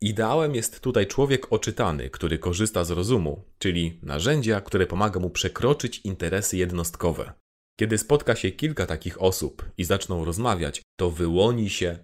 Ideałem 0.00 0.54
jest 0.54 0.80
tutaj 0.80 1.06
człowiek 1.06 1.52
oczytany, 1.52 2.10
który 2.10 2.38
korzysta 2.38 2.84
z 2.84 2.90
rozumu, 2.90 3.44
czyli 3.58 4.00
narzędzia, 4.02 4.60
które 4.60 4.86
pomaga 4.86 5.20
mu 5.20 5.30
przekroczyć 5.30 6.00
interesy 6.04 6.56
jednostkowe. 6.56 7.32
Kiedy 7.80 7.98
spotka 7.98 8.36
się 8.36 8.50
kilka 8.50 8.86
takich 8.86 9.22
osób 9.22 9.64
i 9.78 9.84
zaczną 9.84 10.24
rozmawiać, 10.24 10.82
to 10.96 11.10
wyłoni 11.10 11.70
się 11.70 11.98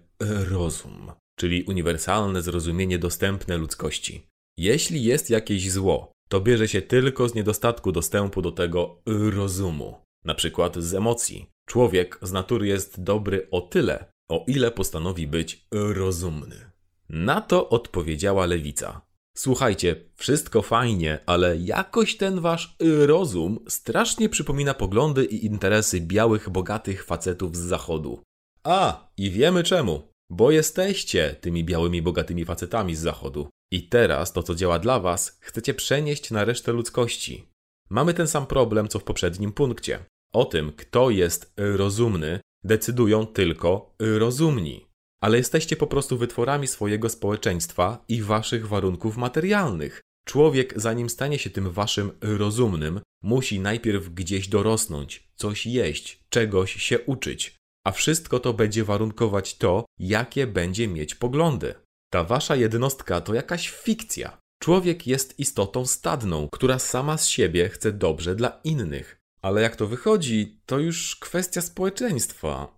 rozum, 0.49 1.11
czyli 1.35 1.63
uniwersalne 1.63 2.41
zrozumienie 2.41 2.99
dostępne 2.99 3.57
ludzkości. 3.57 4.27
Jeśli 4.57 5.03
jest 5.03 5.29
jakieś 5.29 5.71
zło, 5.71 6.11
to 6.29 6.41
bierze 6.41 6.67
się 6.67 6.81
tylko 6.81 7.29
z 7.29 7.35
niedostatku 7.35 7.91
dostępu 7.91 8.41
do 8.41 8.51
tego 8.51 9.01
rozumu, 9.05 9.95
na 10.25 10.35
przykład 10.35 10.77
z 10.77 10.93
emocji. 10.93 11.49
Człowiek 11.67 12.19
z 12.21 12.31
natury 12.31 12.67
jest 12.67 13.03
dobry 13.03 13.47
o 13.51 13.61
tyle, 13.61 14.05
o 14.29 14.45
ile 14.47 14.71
postanowi 14.71 15.27
być 15.27 15.67
rozumny. 15.71 16.71
Na 17.09 17.41
to 17.41 17.69
odpowiedziała 17.69 18.45
lewica. 18.45 19.01
Słuchajcie, 19.37 19.95
wszystko 20.15 20.61
fajnie, 20.61 21.19
ale 21.25 21.57
jakoś 21.57 22.17
ten 22.17 22.39
wasz 22.39 22.75
rozum 23.05 23.59
strasznie 23.67 24.29
przypomina 24.29 24.73
poglądy 24.73 25.25
i 25.25 25.45
interesy 25.45 26.01
białych, 26.01 26.49
bogatych 26.49 27.03
facetów 27.03 27.55
z 27.55 27.59
zachodu. 27.59 28.21
A, 28.63 29.09
i 29.17 29.31
wiemy 29.31 29.63
czemu. 29.63 30.07
Bo 30.29 30.51
jesteście 30.51 31.35
tymi 31.41 31.63
białymi, 31.63 32.01
bogatymi 32.01 32.45
facetami 32.45 32.95
z 32.95 32.99
zachodu. 32.99 33.49
I 33.71 33.87
teraz 33.87 34.33
to, 34.33 34.43
co 34.43 34.55
działa 34.55 34.79
dla 34.79 34.99
was, 34.99 35.37
chcecie 35.39 35.73
przenieść 35.73 36.31
na 36.31 36.45
resztę 36.45 36.71
ludzkości. 36.71 37.49
Mamy 37.89 38.13
ten 38.13 38.27
sam 38.27 38.47
problem, 38.47 38.87
co 38.87 38.99
w 38.99 39.03
poprzednim 39.03 39.51
punkcie. 39.51 40.05
O 40.33 40.45
tym, 40.45 40.71
kto 40.71 41.09
jest 41.09 41.53
rozumny, 41.57 42.39
decydują 42.63 43.25
tylko 43.25 43.95
rozumni. 43.99 44.85
Ale 45.21 45.37
jesteście 45.37 45.75
po 45.75 45.87
prostu 45.87 46.17
wytworami 46.17 46.67
swojego 46.67 47.09
społeczeństwa 47.09 48.05
i 48.07 48.21
waszych 48.21 48.67
warunków 48.67 49.17
materialnych. 49.17 50.01
Człowiek, 50.25 50.73
zanim 50.75 51.09
stanie 51.09 51.39
się 51.39 51.49
tym 51.49 51.71
waszym 51.71 52.11
rozumnym, 52.21 53.01
musi 53.23 53.59
najpierw 53.59 54.09
gdzieś 54.09 54.47
dorosnąć, 54.47 55.27
coś 55.35 55.65
jeść, 55.65 56.23
czegoś 56.29 56.75
się 56.75 56.99
uczyć. 56.99 57.55
A 57.85 57.91
wszystko 57.91 58.39
to 58.39 58.53
będzie 58.53 58.83
warunkować 58.83 59.57
to, 59.57 59.85
jakie 59.99 60.47
będzie 60.47 60.87
mieć 60.87 61.15
poglądy. 61.15 61.73
Ta 62.09 62.23
wasza 62.23 62.55
jednostka 62.55 63.21
to 63.21 63.33
jakaś 63.33 63.69
fikcja. 63.69 64.37
Człowiek 64.63 65.07
jest 65.07 65.39
istotą 65.39 65.85
stadną, 65.85 66.49
która 66.51 66.79
sama 66.79 67.17
z 67.17 67.27
siebie 67.27 67.69
chce 67.69 67.91
dobrze 67.91 68.35
dla 68.35 68.59
innych. 68.63 69.17
Ale 69.41 69.61
jak 69.61 69.75
to 69.75 69.87
wychodzi, 69.87 70.61
to 70.65 70.79
już 70.79 71.15
kwestia 71.15 71.61
społeczeństwa. 71.61 72.77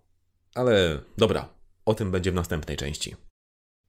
Ale 0.54 1.00
dobra, 1.18 1.48
o 1.88 1.94
tym 1.94 2.10
będzie 2.10 2.32
w 2.32 2.34
następnej 2.34 2.76
części. 2.76 3.16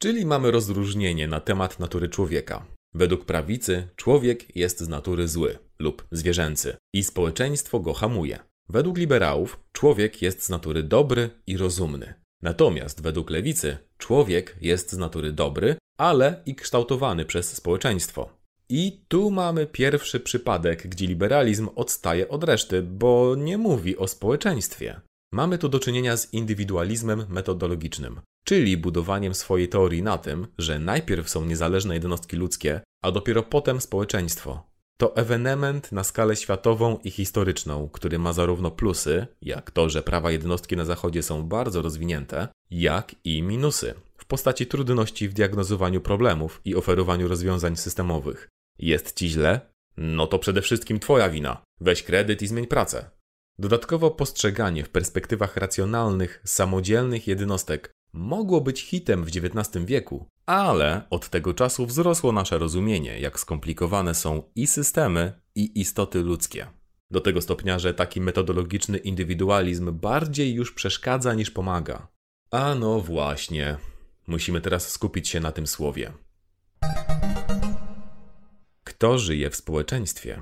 Czyli 0.01 0.25
mamy 0.25 0.51
rozróżnienie 0.51 1.27
na 1.27 1.39
temat 1.39 1.79
natury 1.79 2.09
człowieka. 2.09 2.65
Według 2.93 3.25
prawicy 3.25 3.87
człowiek 3.95 4.55
jest 4.55 4.79
z 4.79 4.87
natury 4.87 5.27
zły 5.27 5.59
lub 5.79 6.07
zwierzęcy 6.11 6.77
i 6.93 7.03
społeczeństwo 7.03 7.79
go 7.79 7.93
hamuje. 7.93 8.39
Według 8.69 8.97
liberałów 8.97 9.59
człowiek 9.71 10.21
jest 10.21 10.43
z 10.43 10.49
natury 10.49 10.83
dobry 10.83 11.29
i 11.47 11.57
rozumny. 11.57 12.13
Natomiast 12.41 13.01
według 13.01 13.29
lewicy 13.29 13.77
człowiek 13.97 14.57
jest 14.61 14.91
z 14.91 14.97
natury 14.97 15.31
dobry, 15.31 15.75
ale 15.97 16.41
i 16.45 16.55
kształtowany 16.55 17.25
przez 17.25 17.55
społeczeństwo. 17.55 18.29
I 18.69 19.05
tu 19.07 19.31
mamy 19.31 19.67
pierwszy 19.67 20.19
przypadek, 20.19 20.87
gdzie 20.87 21.07
liberalizm 21.07 21.69
odstaje 21.75 22.29
od 22.29 22.43
reszty, 22.43 22.81
bo 22.81 23.35
nie 23.35 23.57
mówi 23.57 23.97
o 23.97 24.07
społeczeństwie. 24.07 25.01
Mamy 25.31 25.57
tu 25.57 25.69
do 25.69 25.79
czynienia 25.79 26.17
z 26.17 26.33
indywidualizmem 26.33 27.25
metodologicznym, 27.29 28.21
czyli 28.45 28.77
budowaniem 28.77 29.33
swojej 29.33 29.69
teorii 29.69 30.03
na 30.03 30.17
tym, 30.17 30.47
że 30.57 30.79
najpierw 30.79 31.29
są 31.29 31.45
niezależne 31.45 31.93
jednostki 31.93 32.37
ludzkie, 32.37 32.81
a 33.03 33.11
dopiero 33.11 33.43
potem 33.43 33.81
społeczeństwo. 33.81 34.69
To 34.97 35.15
ewenement 35.15 35.91
na 35.91 36.03
skalę 36.03 36.35
światową 36.35 36.97
i 37.03 37.11
historyczną, 37.11 37.89
który 37.89 38.19
ma 38.19 38.33
zarówno 38.33 38.71
plusy, 38.71 39.27
jak 39.41 39.71
to, 39.71 39.89
że 39.89 40.03
prawa 40.03 40.31
jednostki 40.31 40.77
na 40.77 40.85
Zachodzie 40.85 41.23
są 41.23 41.43
bardzo 41.43 41.81
rozwinięte, 41.81 42.47
jak 42.71 43.15
i 43.23 43.43
minusy 43.43 43.93
w 44.17 44.25
postaci 44.25 44.67
trudności 44.67 45.29
w 45.29 45.33
diagnozowaniu 45.33 46.01
problemów 46.01 46.61
i 46.65 46.75
oferowaniu 46.75 47.27
rozwiązań 47.27 47.75
systemowych. 47.75 48.49
Jest 48.79 49.17
ci 49.17 49.29
źle? 49.29 49.61
No 49.97 50.27
to 50.27 50.39
przede 50.39 50.61
wszystkim 50.61 50.99
Twoja 50.99 51.29
wina. 51.29 51.61
Weź 51.81 52.03
kredyt 52.03 52.41
i 52.41 52.47
zmień 52.47 52.67
pracę. 52.67 53.18
Dodatkowo 53.59 54.11
postrzeganie 54.11 54.83
w 54.83 54.89
perspektywach 54.89 55.57
racjonalnych, 55.57 56.41
samodzielnych 56.45 57.27
jednostek 57.27 57.91
mogło 58.13 58.61
być 58.61 58.81
hitem 58.81 59.23
w 59.25 59.27
XIX 59.27 59.85
wieku, 59.85 60.25
ale 60.45 61.01
od 61.09 61.29
tego 61.29 61.53
czasu 61.53 61.85
wzrosło 61.85 62.31
nasze 62.31 62.57
rozumienie, 62.57 63.19
jak 63.19 63.39
skomplikowane 63.39 64.15
są 64.15 64.43
i 64.55 64.67
systemy, 64.67 65.41
i 65.55 65.79
istoty 65.79 66.21
ludzkie. 66.21 66.67
Do 67.11 67.21
tego 67.21 67.41
stopnia, 67.41 67.79
że 67.79 67.93
taki 67.93 68.21
metodologiczny 68.21 68.97
indywidualizm 68.97 69.93
bardziej 69.93 70.53
już 70.53 70.71
przeszkadza 70.71 71.33
niż 71.33 71.51
pomaga. 71.51 72.07
A 72.51 72.75
no 72.75 72.99
właśnie, 72.99 73.77
musimy 74.27 74.61
teraz 74.61 74.89
skupić 74.91 75.27
się 75.27 75.39
na 75.39 75.51
tym 75.51 75.67
słowie. 75.67 76.13
Kto 78.83 79.17
żyje 79.17 79.49
w 79.49 79.55
społeczeństwie? 79.55 80.41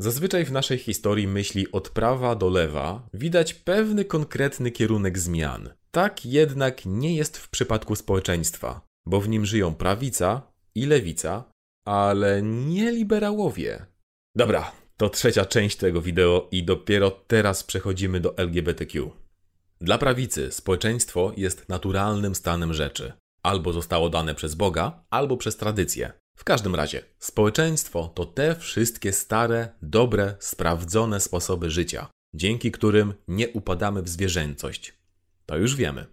Zazwyczaj 0.00 0.44
w 0.44 0.52
naszej 0.52 0.78
historii 0.78 1.28
myśli 1.28 1.72
od 1.72 1.88
prawa 1.88 2.34
do 2.34 2.48
lewa 2.48 3.08
widać 3.14 3.54
pewny 3.54 4.04
konkretny 4.04 4.70
kierunek 4.70 5.18
zmian. 5.18 5.70
Tak 5.90 6.26
jednak 6.26 6.86
nie 6.86 7.16
jest 7.16 7.38
w 7.38 7.50
przypadku 7.50 7.96
społeczeństwa, 7.96 8.80
bo 9.06 9.20
w 9.20 9.28
nim 9.28 9.46
żyją 9.46 9.74
prawica 9.74 10.52
i 10.74 10.86
lewica, 10.86 11.44
ale 11.86 12.42
nie 12.42 12.92
liberałowie. 12.92 13.86
Dobra, 14.36 14.72
to 14.96 15.10
trzecia 15.10 15.44
część 15.44 15.76
tego 15.76 16.02
wideo 16.02 16.48
i 16.50 16.64
dopiero 16.64 17.10
teraz 17.10 17.64
przechodzimy 17.64 18.20
do 18.20 18.36
LGBTQ. 18.36 19.10
Dla 19.80 19.98
prawicy 19.98 20.52
społeczeństwo 20.52 21.32
jest 21.36 21.68
naturalnym 21.68 22.34
stanem 22.34 22.74
rzeczy. 22.74 23.12
Albo 23.42 23.72
zostało 23.72 24.08
dane 24.08 24.34
przez 24.34 24.54
Boga, 24.54 25.04
albo 25.10 25.36
przez 25.36 25.56
tradycję. 25.56 26.12
W 26.38 26.44
każdym 26.44 26.74
razie, 26.74 27.02
społeczeństwo 27.18 28.12
to 28.14 28.24
te 28.26 28.54
wszystkie 28.54 29.12
stare, 29.12 29.68
dobre, 29.82 30.34
sprawdzone 30.40 31.20
sposoby 31.20 31.70
życia, 31.70 32.08
dzięki 32.34 32.72
którym 32.72 33.14
nie 33.28 33.48
upadamy 33.48 34.02
w 34.02 34.08
zwierzęcość. 34.08 34.94
To 35.46 35.56
już 35.56 35.76
wiemy. 35.76 36.06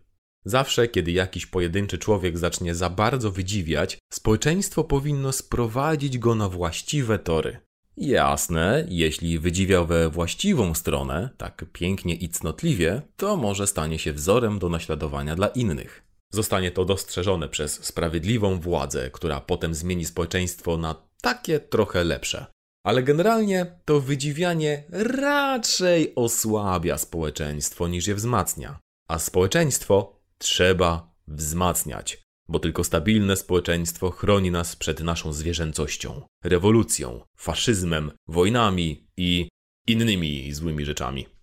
Zawsze, 0.46 0.88
kiedy 0.88 1.12
jakiś 1.12 1.46
pojedynczy 1.46 1.98
człowiek 1.98 2.38
zacznie 2.38 2.76
za 2.76 2.90
bardzo 2.90 3.32
wydziwiać, 3.32 3.98
społeczeństwo 4.14 4.84
powinno 4.84 5.32
sprowadzić 5.32 6.18
go 6.18 6.36
na 6.36 6.50
właściwe 6.50 7.20
tory. 7.20 7.60
Jasne, 7.98 8.86
jeśli 8.90 9.40
wydziwiał 9.40 9.88
we 9.88 10.10
właściwą 10.10 10.74
stronę, 10.74 11.30
tak 11.38 11.66
pięknie 11.74 12.16
i 12.16 12.30
cnotliwie, 12.30 13.02
to 13.18 13.38
może 13.38 13.68
stanie 13.68 14.00
się 14.00 14.14
wzorem 14.14 14.60
do 14.60 14.70
naśladowania 14.70 15.36
dla 15.36 15.48
innych. 15.48 16.04
Zostanie 16.36 16.72
to 16.72 16.86
dostrzeżone 16.86 17.50
przez 17.50 17.86
sprawiedliwą 17.86 18.60
władzę, 18.60 19.10
która 19.12 19.42
potem 19.42 19.76
zmieni 19.76 20.06
społeczeństwo 20.06 20.78
na 20.78 20.96
takie 21.22 21.60
trochę 21.60 22.04
lepsze. 22.04 22.46
Ale 22.84 23.04
generalnie 23.04 23.80
to 23.86 24.02
wydziwianie 24.02 24.84
raczej 24.90 26.16
osłabia 26.16 26.98
społeczeństwo 26.98 27.88
niż 27.88 28.08
je 28.08 28.16
wzmacnia. 28.16 28.80
A 29.08 29.20
społeczeństwo 29.20 30.20
trzeba 30.38 31.14
wzmacniać, 31.28 32.22
bo 32.48 32.60
tylko 32.60 32.84
stabilne 32.84 33.36
społeczeństwo 33.36 34.12
chroni 34.12 34.52
nas 34.52 34.76
przed 34.76 35.00
naszą 35.00 35.34
zwierzęcością, 35.34 36.22
rewolucją, 36.44 37.22
faszyzmem, 37.38 38.12
wojnami 38.28 39.08
i 39.18 39.48
innymi 39.88 40.54
złymi 40.54 40.86
rzeczami. 40.86 41.35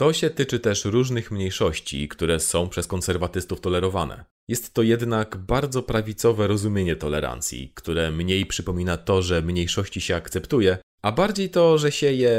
To 0.00 0.12
się 0.12 0.30
tyczy 0.30 0.60
też 0.60 0.84
różnych 0.84 1.30
mniejszości, 1.30 2.08
które 2.08 2.40
są 2.40 2.68
przez 2.68 2.86
konserwatystów 2.86 3.60
tolerowane. 3.60 4.24
Jest 4.48 4.74
to 4.74 4.82
jednak 4.82 5.36
bardzo 5.36 5.82
prawicowe 5.82 6.46
rozumienie 6.46 6.96
tolerancji, 6.96 7.72
które 7.74 8.10
mniej 8.10 8.46
przypomina 8.46 8.96
to, 8.96 9.22
że 9.22 9.42
mniejszości 9.42 10.00
się 10.00 10.16
akceptuje, 10.16 10.78
a 11.02 11.12
bardziej 11.12 11.50
to, 11.50 11.78
że 11.78 11.92
się 11.92 12.12
je 12.12 12.36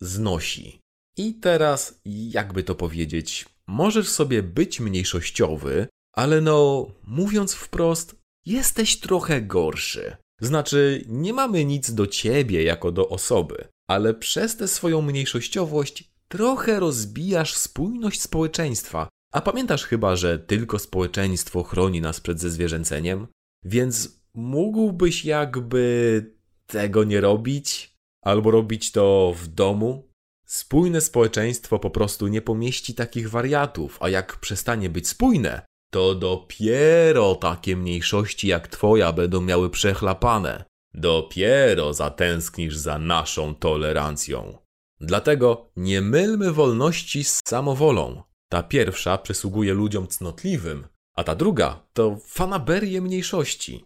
znosi. 0.00 0.80
I 1.16 1.34
teraz, 1.34 2.00
jakby 2.04 2.62
to 2.62 2.74
powiedzieć, 2.74 3.46
możesz 3.66 4.08
sobie 4.08 4.42
być 4.42 4.80
mniejszościowy, 4.80 5.86
ale 6.12 6.40
no, 6.40 6.86
mówiąc 7.06 7.54
wprost, 7.54 8.16
jesteś 8.46 9.00
trochę 9.00 9.42
gorszy. 9.42 10.16
Znaczy, 10.40 11.04
nie 11.08 11.32
mamy 11.32 11.64
nic 11.64 11.94
do 11.94 12.06
ciebie 12.06 12.62
jako 12.62 12.92
do 12.92 13.08
osoby, 13.08 13.68
ale 13.88 14.14
przez 14.14 14.56
tę 14.56 14.68
swoją 14.68 15.02
mniejszościowość 15.02 16.10
trochę 16.30 16.80
rozbijasz 16.80 17.54
spójność 17.54 18.20
społeczeństwa. 18.20 19.08
A 19.32 19.40
pamiętasz 19.40 19.84
chyba, 19.84 20.16
że 20.16 20.38
tylko 20.38 20.78
społeczeństwo 20.78 21.62
chroni 21.62 22.00
nas 22.00 22.20
przed 22.20 22.40
zezwierzęceniem? 22.40 23.26
Więc 23.64 24.22
mógłbyś 24.34 25.24
jakby 25.24 26.34
tego 26.66 27.04
nie 27.04 27.20
robić? 27.20 27.96
Albo 28.22 28.50
robić 28.50 28.92
to 28.92 29.34
w 29.36 29.48
domu? 29.48 30.10
Spójne 30.46 31.00
społeczeństwo 31.00 31.78
po 31.78 31.90
prostu 31.90 32.28
nie 32.28 32.42
pomieści 32.42 32.94
takich 32.94 33.30
wariatów, 33.30 33.98
a 34.00 34.08
jak 34.08 34.40
przestanie 34.40 34.90
być 34.90 35.08
spójne, 35.08 35.62
to 35.90 36.14
dopiero 36.14 37.34
takie 37.34 37.76
mniejszości 37.76 38.48
jak 38.48 38.68
twoja 38.68 39.12
będą 39.12 39.40
miały 39.40 39.70
przechlapane. 39.70 40.64
Dopiero 40.94 41.94
zatęsknisz 41.94 42.76
za 42.76 42.98
naszą 42.98 43.54
tolerancją. 43.54 44.59
Dlatego 45.00 45.70
nie 45.76 46.00
mylmy 46.00 46.52
wolności 46.52 47.24
z 47.24 47.40
samowolą. 47.48 48.22
Ta 48.48 48.62
pierwsza 48.62 49.18
przysługuje 49.18 49.74
ludziom 49.74 50.06
cnotliwym, 50.06 50.86
a 51.16 51.24
ta 51.24 51.34
druga 51.34 51.86
to 51.92 52.18
fanaberie 52.26 53.00
mniejszości. 53.00 53.84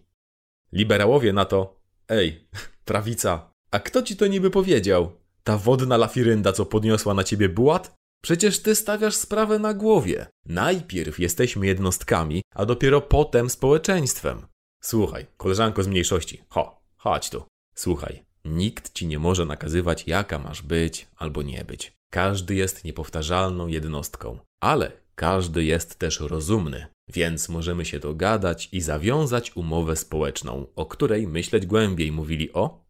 Liberałowie 0.72 1.32
na 1.32 1.44
to, 1.44 1.80
ej, 2.08 2.48
prawica, 2.84 3.50
a 3.70 3.78
kto 3.78 4.02
ci 4.02 4.16
to 4.16 4.26
niby 4.26 4.50
powiedział? 4.50 5.12
Ta 5.44 5.58
wodna 5.58 5.96
lafirynda, 5.96 6.52
co 6.52 6.66
podniosła 6.66 7.14
na 7.14 7.24
ciebie 7.24 7.48
błat? 7.48 7.94
Przecież 8.22 8.62
ty 8.62 8.74
stawiasz 8.74 9.14
sprawę 9.14 9.58
na 9.58 9.74
głowie. 9.74 10.26
Najpierw 10.46 11.18
jesteśmy 11.18 11.66
jednostkami, 11.66 12.42
a 12.54 12.66
dopiero 12.66 13.00
potem 13.00 13.50
społeczeństwem. 13.50 14.46
Słuchaj, 14.82 15.26
koleżanko 15.36 15.82
z 15.82 15.86
mniejszości, 15.86 16.42
ho, 16.48 16.82
chodź 16.96 17.30
tu. 17.30 17.42
Słuchaj, 17.74 18.23
nikt 18.44 18.92
ci 18.92 19.06
nie 19.06 19.18
może 19.18 19.44
nakazywać, 19.44 20.06
jaka 20.06 20.38
masz 20.38 20.62
być 20.62 21.06
albo 21.16 21.42
nie 21.42 21.64
być. 21.64 21.92
Każdy 22.12 22.54
jest 22.54 22.84
niepowtarzalną 22.84 23.66
jednostką, 23.66 24.38
ale 24.62 24.92
każdy 25.14 25.64
jest 25.64 25.98
też 25.98 26.20
rozumny, 26.20 26.86
więc 27.08 27.48
możemy 27.48 27.84
się 27.84 27.98
dogadać 27.98 28.68
i 28.72 28.80
zawiązać 28.80 29.56
umowę 29.56 29.96
społeczną, 29.96 30.66
o 30.76 30.86
której 30.86 31.26
myśleć 31.26 31.66
głębiej 31.66 32.12
mówili 32.12 32.52
o 32.52 32.84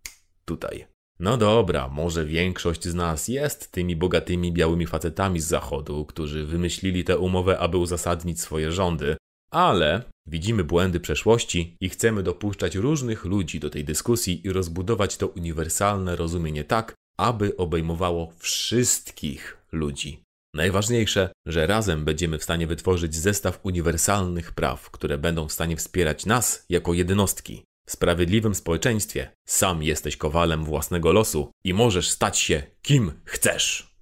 tutaj. 0.44 0.86
No 1.20 1.36
dobra, 1.36 1.88
może 1.88 2.24
większość 2.24 2.84
z 2.84 2.94
nas 2.94 3.28
jest 3.28 3.72
tymi 3.72 3.96
bogatymi 3.96 4.52
białymi 4.52 4.86
facetami 4.86 5.40
z 5.40 5.46
zachodu, 5.46 6.04
którzy 6.04 6.46
wymyślili 6.46 7.04
tę 7.04 7.18
umowę, 7.18 7.58
aby 7.58 7.76
uzasadnić 7.78 8.40
swoje 8.40 8.72
rządy, 8.72 9.16
ale 9.54 10.02
widzimy 10.26 10.64
błędy 10.64 11.00
przeszłości 11.00 11.76
i 11.80 11.88
chcemy 11.88 12.22
dopuszczać 12.22 12.76
różnych 12.76 13.24
ludzi 13.24 13.60
do 13.60 13.70
tej 13.70 13.84
dyskusji 13.84 14.46
i 14.46 14.52
rozbudować 14.52 15.16
to 15.16 15.28
uniwersalne 15.28 16.16
rozumienie 16.16 16.64
tak, 16.64 16.94
aby 17.18 17.56
obejmowało 17.56 18.32
wszystkich 18.38 19.56
ludzi. 19.72 20.20
Najważniejsze, 20.54 21.30
że 21.46 21.66
razem 21.66 22.04
będziemy 22.04 22.38
w 22.38 22.44
stanie 22.44 22.66
wytworzyć 22.66 23.14
zestaw 23.16 23.60
uniwersalnych 23.62 24.52
praw, 24.52 24.90
które 24.90 25.18
będą 25.18 25.48
w 25.48 25.52
stanie 25.52 25.76
wspierać 25.76 26.26
nas 26.26 26.64
jako 26.68 26.94
jednostki, 26.94 27.62
w 27.86 27.92
sprawiedliwym 27.92 28.54
społeczeństwie 28.54 29.30
sam 29.48 29.82
jesteś 29.82 30.16
kowalem 30.16 30.64
własnego 30.64 31.12
losu 31.12 31.50
i 31.64 31.74
możesz 31.74 32.10
stać 32.10 32.38
się 32.38 32.62
kim 32.82 33.12
chcesz. 33.24 33.94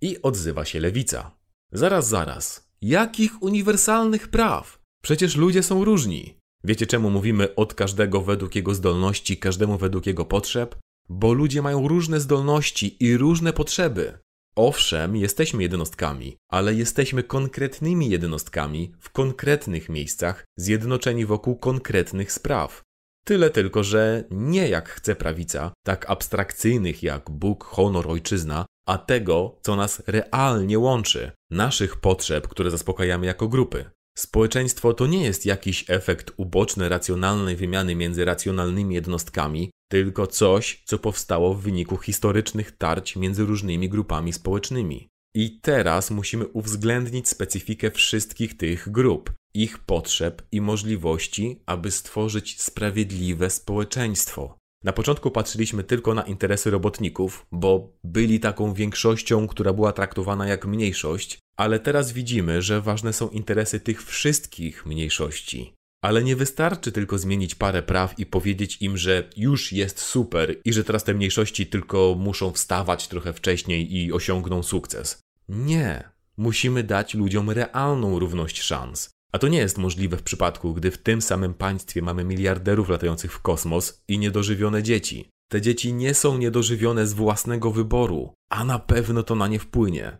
I 0.00 0.22
odzywa 0.22 0.64
się 0.64 0.80
lewica. 0.80 1.30
Zaraz, 1.72 2.08
zaraz. 2.08 2.70
Jakich 2.82 3.42
uniwersalnych 3.42 4.28
praw? 4.28 4.79
Przecież 5.02 5.36
ludzie 5.36 5.62
są 5.62 5.84
różni. 5.84 6.34
Wiecie 6.64 6.86
czemu 6.86 7.10
mówimy 7.10 7.54
od 7.54 7.74
każdego 7.74 8.20
według 8.20 8.54
jego 8.54 8.74
zdolności, 8.74 9.36
każdemu 9.36 9.78
według 9.78 10.06
jego 10.06 10.24
potrzeb? 10.24 10.76
Bo 11.08 11.32
ludzie 11.32 11.62
mają 11.62 11.88
różne 11.88 12.20
zdolności 12.20 13.04
i 13.04 13.16
różne 13.16 13.52
potrzeby. 13.52 14.18
Owszem, 14.56 15.16
jesteśmy 15.16 15.62
jednostkami, 15.62 16.36
ale 16.50 16.74
jesteśmy 16.74 17.22
konkretnymi 17.22 18.10
jednostkami 18.10 18.92
w 19.00 19.10
konkretnych 19.10 19.88
miejscach, 19.88 20.44
zjednoczeni 20.56 21.26
wokół 21.26 21.56
konkretnych 21.56 22.32
spraw. 22.32 22.82
Tyle 23.24 23.50
tylko, 23.50 23.84
że 23.84 24.24
nie 24.30 24.68
jak 24.68 24.88
chce 24.88 25.16
prawica, 25.16 25.72
tak 25.84 26.10
abstrakcyjnych 26.10 27.02
jak 27.02 27.30
Bóg, 27.30 27.64
honor, 27.64 28.08
ojczyzna, 28.08 28.66
a 28.86 28.98
tego, 28.98 29.58
co 29.62 29.76
nas 29.76 30.02
realnie 30.06 30.78
łączy, 30.78 31.32
naszych 31.50 31.96
potrzeb, 31.96 32.48
które 32.48 32.70
zaspokajamy 32.70 33.26
jako 33.26 33.48
grupy. 33.48 33.90
Społeczeństwo 34.18 34.94
to 34.94 35.06
nie 35.06 35.24
jest 35.24 35.46
jakiś 35.46 35.84
efekt 35.88 36.32
uboczny 36.36 36.88
racjonalnej 36.88 37.56
wymiany 37.56 37.94
między 37.94 38.24
racjonalnymi 38.24 38.94
jednostkami, 38.94 39.70
tylko 39.90 40.26
coś, 40.26 40.82
co 40.84 40.98
powstało 40.98 41.54
w 41.54 41.62
wyniku 41.62 41.96
historycznych 41.96 42.76
tarć 42.76 43.16
między 43.16 43.44
różnymi 43.44 43.88
grupami 43.88 44.32
społecznymi. 44.32 45.08
I 45.34 45.60
teraz 45.60 46.10
musimy 46.10 46.46
uwzględnić 46.46 47.28
specyfikę 47.28 47.90
wszystkich 47.90 48.56
tych 48.56 48.88
grup, 48.88 49.32
ich 49.54 49.78
potrzeb 49.78 50.42
i 50.52 50.60
możliwości, 50.60 51.62
aby 51.66 51.90
stworzyć 51.90 52.60
sprawiedliwe 52.60 53.50
społeczeństwo. 53.50 54.60
Na 54.84 54.92
początku 54.92 55.30
patrzyliśmy 55.30 55.84
tylko 55.84 56.14
na 56.14 56.22
interesy 56.22 56.70
robotników, 56.70 57.46
bo 57.52 57.92
byli 58.04 58.40
taką 58.40 58.74
większością, 58.74 59.48
która 59.48 59.72
była 59.72 59.92
traktowana 59.92 60.46
jak 60.46 60.66
mniejszość, 60.66 61.38
ale 61.60 61.78
teraz 61.78 62.12
widzimy, 62.12 62.62
że 62.62 62.80
ważne 62.80 63.12
są 63.12 63.28
interesy 63.28 63.80
tych 63.80 64.04
wszystkich 64.04 64.86
mniejszości. 64.86 65.74
Ale 66.04 66.24
nie 66.24 66.36
wystarczy 66.36 66.92
tylko 66.92 67.18
zmienić 67.18 67.54
parę 67.54 67.82
praw 67.82 68.18
i 68.18 68.26
powiedzieć 68.26 68.82
im, 68.82 68.96
że 68.96 69.30
już 69.36 69.72
jest 69.72 70.00
super 70.00 70.56
i 70.64 70.72
że 70.72 70.84
teraz 70.84 71.04
te 71.04 71.14
mniejszości 71.14 71.66
tylko 71.66 72.16
muszą 72.18 72.50
wstawać 72.50 73.08
trochę 73.08 73.32
wcześniej 73.32 73.96
i 73.96 74.12
osiągną 74.12 74.62
sukces. 74.62 75.20
Nie. 75.48 76.08
Musimy 76.36 76.82
dać 76.82 77.14
ludziom 77.14 77.50
realną 77.50 78.18
równość 78.18 78.62
szans. 78.62 79.10
A 79.32 79.38
to 79.38 79.48
nie 79.48 79.58
jest 79.58 79.78
możliwe 79.78 80.16
w 80.16 80.22
przypadku, 80.22 80.74
gdy 80.74 80.90
w 80.90 80.98
tym 80.98 81.22
samym 81.22 81.54
państwie 81.54 82.02
mamy 82.02 82.24
miliarderów 82.24 82.88
latających 82.88 83.32
w 83.32 83.40
kosmos 83.40 84.02
i 84.08 84.18
niedożywione 84.18 84.82
dzieci. 84.82 85.28
Te 85.50 85.60
dzieci 85.60 85.92
nie 85.92 86.14
są 86.14 86.38
niedożywione 86.38 87.06
z 87.06 87.12
własnego 87.12 87.70
wyboru, 87.70 88.34
a 88.50 88.64
na 88.64 88.78
pewno 88.78 89.22
to 89.22 89.34
na 89.34 89.48
nie 89.48 89.58
wpłynie. 89.58 90.18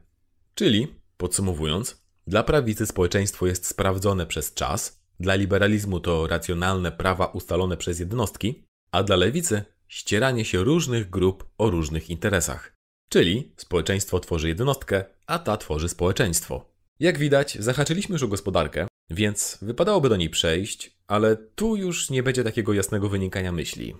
Czyli, 0.54 0.99
podsumowując, 1.20 2.02
dla 2.26 2.42
prawicy 2.42 2.86
społeczeństwo 2.86 3.46
jest 3.46 3.66
sprawdzone 3.66 4.26
przez 4.26 4.54
czas, 4.54 5.02
dla 5.20 5.34
liberalizmu 5.34 6.00
to 6.00 6.26
racjonalne 6.26 6.92
prawa 6.92 7.26
ustalone 7.26 7.76
przez 7.76 8.00
jednostki, 8.00 8.64
a 8.92 9.02
dla 9.02 9.16
lewicy 9.16 9.64
ścieranie 9.88 10.44
się 10.44 10.64
różnych 10.64 11.10
grup 11.10 11.50
o 11.58 11.70
różnych 11.70 12.10
interesach. 12.10 12.76
Czyli 13.08 13.52
społeczeństwo 13.56 14.20
tworzy 14.20 14.48
jednostkę, 14.48 15.04
a 15.26 15.38
ta 15.38 15.56
tworzy 15.56 15.88
społeczeństwo. 15.88 16.64
Jak 17.00 17.18
widać, 17.18 17.56
zahaczyliśmy 17.60 18.12
już 18.12 18.22
o 18.22 18.28
gospodarkę, 18.28 18.86
więc 19.10 19.58
wypadałoby 19.62 20.08
do 20.08 20.16
niej 20.16 20.30
przejść, 20.30 20.96
ale 21.06 21.36
tu 21.36 21.76
już 21.76 22.10
nie 22.10 22.22
będzie 22.22 22.44
takiego 22.44 22.72
jasnego 22.72 23.08
wynikania 23.08 23.52
myśli. 23.52 23.94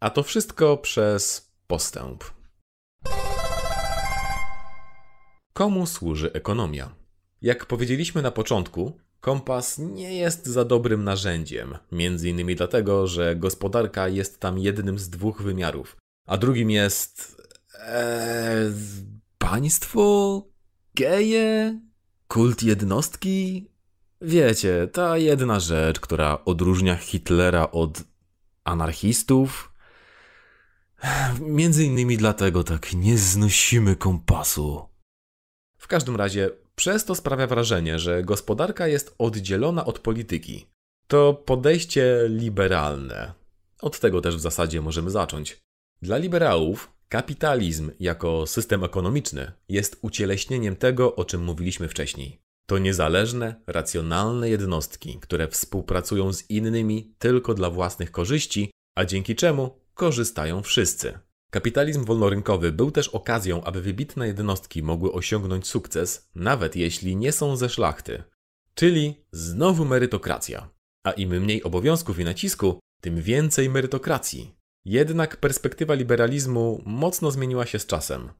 A 0.00 0.10
to 0.10 0.22
wszystko 0.22 0.76
przez 0.76 1.50
postęp. 1.66 2.24
Komu 5.54 5.86
służy 5.86 6.32
ekonomia? 6.32 6.94
Jak 7.42 7.66
powiedzieliśmy 7.66 8.22
na 8.22 8.30
początku, 8.30 8.96
Kompas 9.20 9.78
nie 9.78 10.16
jest 10.16 10.46
za 10.46 10.64
dobrym 10.64 11.04
narzędziem, 11.04 11.74
między 11.92 12.28
innymi 12.28 12.56
dlatego, 12.56 13.06
że 13.06 13.36
gospodarka 13.36 14.08
jest 14.08 14.40
tam 14.40 14.58
jednym 14.58 14.98
z 14.98 15.10
dwóch 15.10 15.42
wymiarów, 15.42 15.96
a 16.26 16.36
drugim 16.36 16.70
jest. 16.70 17.42
Ee, 17.78 18.72
państwo? 19.38 20.42
Geje? 20.94 21.80
Kult 22.28 22.62
jednostki? 22.62 23.70
Wiecie, 24.20 24.88
ta 24.92 25.18
jedna 25.18 25.60
rzecz, 25.60 26.00
która 26.00 26.44
odróżnia 26.44 26.96
Hitlera 26.96 27.70
od 27.70 28.02
anarchistów. 28.64 29.72
Między 31.40 31.84
innymi 31.84 32.16
dlatego 32.16 32.64
tak 32.64 32.92
nie 32.92 33.18
znosimy 33.18 33.96
kompasu. 33.96 34.93
W 35.84 35.88
każdym 35.88 36.16
razie, 36.16 36.50
przez 36.74 37.04
to 37.04 37.14
sprawia 37.14 37.46
wrażenie, 37.46 37.98
że 37.98 38.22
gospodarka 38.22 38.86
jest 38.86 39.14
oddzielona 39.18 39.84
od 39.84 39.98
polityki. 39.98 40.66
To 41.08 41.34
podejście 41.34 42.24
liberalne. 42.28 43.32
Od 43.82 44.00
tego 44.00 44.20
też 44.20 44.36
w 44.36 44.40
zasadzie 44.40 44.80
możemy 44.80 45.10
zacząć. 45.10 45.60
Dla 46.02 46.16
liberałów 46.16 46.92
kapitalizm 47.08 47.90
jako 48.00 48.46
system 48.46 48.84
ekonomiczny 48.84 49.52
jest 49.68 49.98
ucieleśnieniem 50.02 50.76
tego, 50.76 51.16
o 51.16 51.24
czym 51.24 51.44
mówiliśmy 51.44 51.88
wcześniej. 51.88 52.40
To 52.66 52.78
niezależne, 52.78 53.54
racjonalne 53.66 54.50
jednostki, 54.50 55.18
które 55.20 55.48
współpracują 55.48 56.32
z 56.32 56.50
innymi 56.50 57.14
tylko 57.18 57.54
dla 57.54 57.70
własnych 57.70 58.10
korzyści, 58.10 58.70
a 58.94 59.04
dzięki 59.04 59.34
czemu 59.34 59.78
korzystają 59.94 60.62
wszyscy. 60.62 61.18
Kapitalizm 61.54 62.04
wolnorynkowy 62.04 62.72
był 62.72 62.90
też 62.90 63.08
okazją, 63.08 63.64
aby 63.64 63.82
wybitne 63.82 64.26
jednostki 64.26 64.82
mogły 64.82 65.12
osiągnąć 65.12 65.66
sukces, 65.66 66.28
nawet 66.34 66.76
jeśli 66.76 67.16
nie 67.16 67.32
są 67.32 67.56
ze 67.56 67.68
szlachty. 67.68 68.22
Czyli 68.74 69.14
znowu 69.32 69.84
merytokracja. 69.84 70.70
A 71.06 71.10
im 71.10 71.30
mniej 71.30 71.62
obowiązków 71.62 72.18
i 72.18 72.24
nacisku, 72.24 72.78
tym 73.00 73.22
więcej 73.22 73.70
merytokracji. 73.70 74.54
Jednak 74.84 75.36
perspektywa 75.36 75.94
liberalizmu 75.94 76.82
mocno 76.86 77.30
zmieniła 77.30 77.66
się 77.66 77.78
z 77.78 77.86
czasem. 77.86 78.30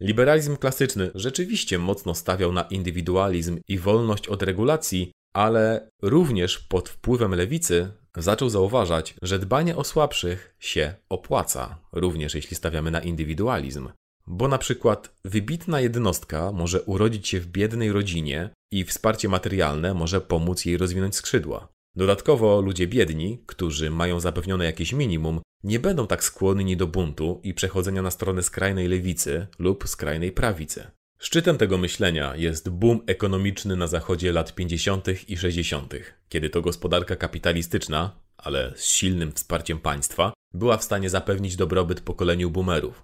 Liberalizm 0.00 0.56
klasyczny 0.56 1.10
rzeczywiście 1.14 1.78
mocno 1.78 2.14
stawiał 2.14 2.52
na 2.52 2.62
indywidualizm 2.62 3.60
i 3.68 3.78
wolność 3.78 4.28
od 4.28 4.42
regulacji, 4.42 5.12
ale 5.34 5.90
również 6.02 6.58
pod 6.58 6.88
wpływem 6.88 7.34
lewicy 7.34 7.92
zaczął 8.16 8.50
zauważać, 8.50 9.14
że 9.22 9.38
dbanie 9.38 9.76
o 9.76 9.84
słabszych 9.84 10.54
się 10.58 10.94
opłaca, 11.08 11.78
również 11.92 12.34
jeśli 12.34 12.56
stawiamy 12.56 12.90
na 12.90 13.00
indywidualizm. 13.00 13.88
Bo 14.26 14.48
na 14.48 14.58
przykład 14.58 15.14
wybitna 15.24 15.80
jednostka 15.80 16.52
może 16.52 16.82
urodzić 16.82 17.28
się 17.28 17.40
w 17.40 17.46
biednej 17.46 17.92
rodzinie 17.92 18.50
i 18.72 18.84
wsparcie 18.84 19.28
materialne 19.28 19.94
może 19.94 20.20
pomóc 20.20 20.64
jej 20.64 20.76
rozwinąć 20.76 21.16
skrzydła. 21.16 21.68
Dodatkowo 21.96 22.60
ludzie 22.60 22.86
biedni, 22.86 23.42
którzy 23.46 23.90
mają 23.90 24.20
zapewnione 24.20 24.64
jakieś 24.64 24.92
minimum, 24.92 25.40
nie 25.64 25.78
będą 25.78 26.06
tak 26.06 26.24
skłonni 26.24 26.76
do 26.76 26.86
buntu 26.86 27.40
i 27.42 27.54
przechodzenia 27.54 28.02
na 28.02 28.10
stronę 28.10 28.42
skrajnej 28.42 28.88
lewicy 28.88 29.46
lub 29.58 29.88
skrajnej 29.88 30.32
prawicy. 30.32 30.90
Szczytem 31.22 31.58
tego 31.58 31.78
myślenia 31.78 32.36
jest 32.36 32.68
boom 32.68 33.00
ekonomiczny 33.06 33.76
na 33.76 33.86
zachodzie 33.86 34.32
lat 34.32 34.54
50. 34.54 35.30
i 35.30 35.36
60., 35.36 35.94
kiedy 36.28 36.50
to 36.50 36.62
gospodarka 36.62 37.16
kapitalistyczna, 37.16 38.16
ale 38.36 38.72
z 38.76 38.84
silnym 38.84 39.32
wsparciem 39.32 39.78
państwa, 39.78 40.32
była 40.54 40.76
w 40.76 40.84
stanie 40.84 41.10
zapewnić 41.10 41.56
dobrobyt 41.56 42.00
pokoleniu 42.00 42.50
boomerów. 42.50 43.02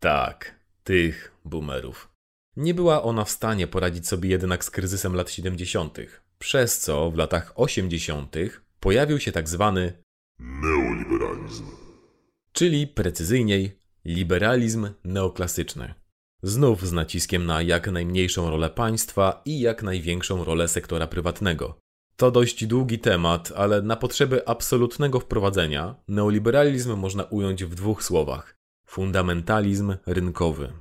Tak, 0.00 0.60
tych 0.84 1.32
boomerów. 1.44 2.08
Nie 2.56 2.74
była 2.74 3.02
ona 3.02 3.24
w 3.24 3.30
stanie 3.30 3.66
poradzić 3.66 4.08
sobie 4.08 4.30
jednak 4.30 4.64
z 4.64 4.70
kryzysem 4.70 5.14
lat 5.14 5.30
70., 5.30 5.98
przez 6.38 6.78
co 6.78 7.10
w 7.10 7.16
latach 7.16 7.52
80. 7.54 8.36
pojawił 8.80 9.20
się 9.20 9.32
tak 9.32 9.48
zwany 9.48 9.92
neoliberalizm. 10.38 11.66
Czyli 12.52 12.86
precyzyjniej 12.86 13.78
liberalizm 14.04 14.88
neoklasyczny. 15.04 15.94
Znów 16.42 16.86
z 16.86 16.92
naciskiem 16.92 17.46
na 17.46 17.62
jak 17.62 17.88
najmniejszą 17.88 18.50
rolę 18.50 18.70
państwa 18.70 19.42
i 19.44 19.60
jak 19.60 19.82
największą 19.82 20.44
rolę 20.44 20.68
sektora 20.68 21.06
prywatnego. 21.06 21.78
To 22.16 22.30
dość 22.30 22.66
długi 22.66 22.98
temat, 22.98 23.52
ale 23.56 23.82
na 23.82 23.96
potrzeby 23.96 24.48
absolutnego 24.48 25.20
wprowadzenia 25.20 25.94
neoliberalizm 26.08 26.96
można 26.96 27.24
ująć 27.24 27.64
w 27.64 27.74
dwóch 27.74 28.02
słowach: 28.02 28.56
fundamentalizm 28.86 29.96
rynkowy. 30.06 30.72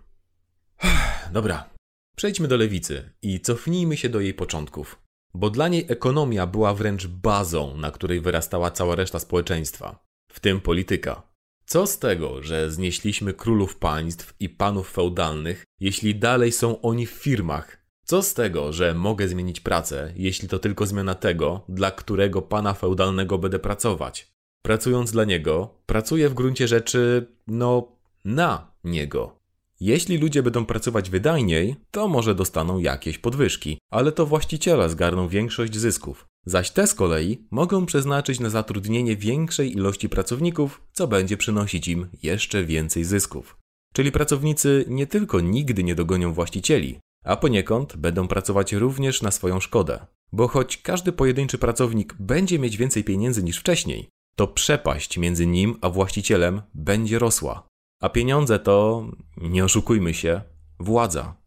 Dobra, 1.33 1.69
przejdźmy 2.15 2.47
do 2.47 2.57
lewicy 2.57 3.13
i 3.21 3.39
cofnijmy 3.39 3.97
się 3.97 4.09
do 4.09 4.19
jej 4.19 4.33
początków, 4.33 5.01
bo 5.33 5.49
dla 5.49 5.67
niej 5.67 5.85
ekonomia 5.89 6.47
była 6.47 6.73
wręcz 6.73 7.07
bazą, 7.07 7.77
na 7.77 7.91
której 7.91 8.21
wyrastała 8.21 8.71
cała 8.71 8.95
reszta 8.95 9.19
społeczeństwa, 9.19 10.05
w 10.31 10.39
tym 10.39 10.61
polityka. 10.61 11.34
Co 11.65 11.87
z 11.87 11.99
tego, 11.99 12.43
że 12.43 12.71
znieśliśmy 12.71 13.33
królów 13.33 13.77
państw 13.77 14.33
i 14.39 14.49
panów 14.49 14.91
feudalnych, 14.91 15.63
jeśli 15.79 16.15
dalej 16.15 16.51
są 16.51 16.81
oni 16.81 17.05
w 17.05 17.11
firmach? 17.11 17.85
Co 18.03 18.21
z 18.21 18.33
tego, 18.33 18.73
że 18.73 18.93
mogę 18.93 19.27
zmienić 19.27 19.59
pracę, 19.59 20.13
jeśli 20.15 20.47
to 20.47 20.59
tylko 20.59 20.85
zmiana 20.85 21.15
tego, 21.15 21.65
dla 21.69 21.91
którego 21.91 22.41
pana 22.41 22.73
feudalnego 22.73 23.37
będę 23.37 23.59
pracować? 23.59 24.35
Pracując 24.61 25.11
dla 25.11 25.23
niego, 25.23 25.69
pracuję 25.85 26.29
w 26.29 26.33
gruncie 26.33 26.67
rzeczy, 26.67 27.27
no, 27.47 27.87
na 28.25 28.71
niego. 28.83 29.39
Jeśli 29.79 30.17
ludzie 30.17 30.43
będą 30.43 30.65
pracować 30.65 31.09
wydajniej, 31.09 31.75
to 31.91 32.07
może 32.07 32.35
dostaną 32.35 32.79
jakieś 32.79 33.17
podwyżki, 33.17 33.77
ale 33.91 34.11
to 34.11 34.25
właściciele 34.25 34.89
zgarną 34.89 35.27
większość 35.27 35.75
zysków. 35.75 36.27
Zaś 36.45 36.71
te 36.71 36.87
z 36.87 36.93
kolei 36.93 37.47
mogą 37.51 37.85
przeznaczyć 37.85 38.39
na 38.39 38.49
zatrudnienie 38.49 39.15
większej 39.15 39.73
ilości 39.73 40.09
pracowników, 40.09 40.81
co 40.93 41.07
będzie 41.07 41.37
przynosić 41.37 41.87
im 41.87 42.07
jeszcze 42.23 42.63
więcej 42.63 43.03
zysków. 43.03 43.57
Czyli 43.93 44.11
pracownicy 44.11 44.85
nie 44.87 45.07
tylko 45.07 45.39
nigdy 45.39 45.83
nie 45.83 45.95
dogonią 45.95 46.33
właścicieli, 46.33 46.99
a 47.23 47.35
poniekąd 47.35 47.95
będą 47.95 48.27
pracować 48.27 48.73
również 48.73 49.21
na 49.21 49.31
swoją 49.31 49.59
szkodę. 49.59 50.05
Bo 50.31 50.47
choć 50.47 50.77
każdy 50.77 51.11
pojedynczy 51.11 51.57
pracownik 51.57 52.15
będzie 52.19 52.59
mieć 52.59 52.77
więcej 52.77 53.03
pieniędzy 53.03 53.43
niż 53.43 53.57
wcześniej, 53.57 54.09
to 54.35 54.47
przepaść 54.47 55.17
między 55.17 55.47
nim 55.47 55.77
a 55.81 55.89
właścicielem 55.89 56.61
będzie 56.73 57.19
rosła. 57.19 57.67
A 58.01 58.09
pieniądze 58.09 58.59
to, 58.59 59.05
nie 59.37 59.65
oszukujmy 59.65 60.13
się, 60.13 60.41
władza. 60.79 61.44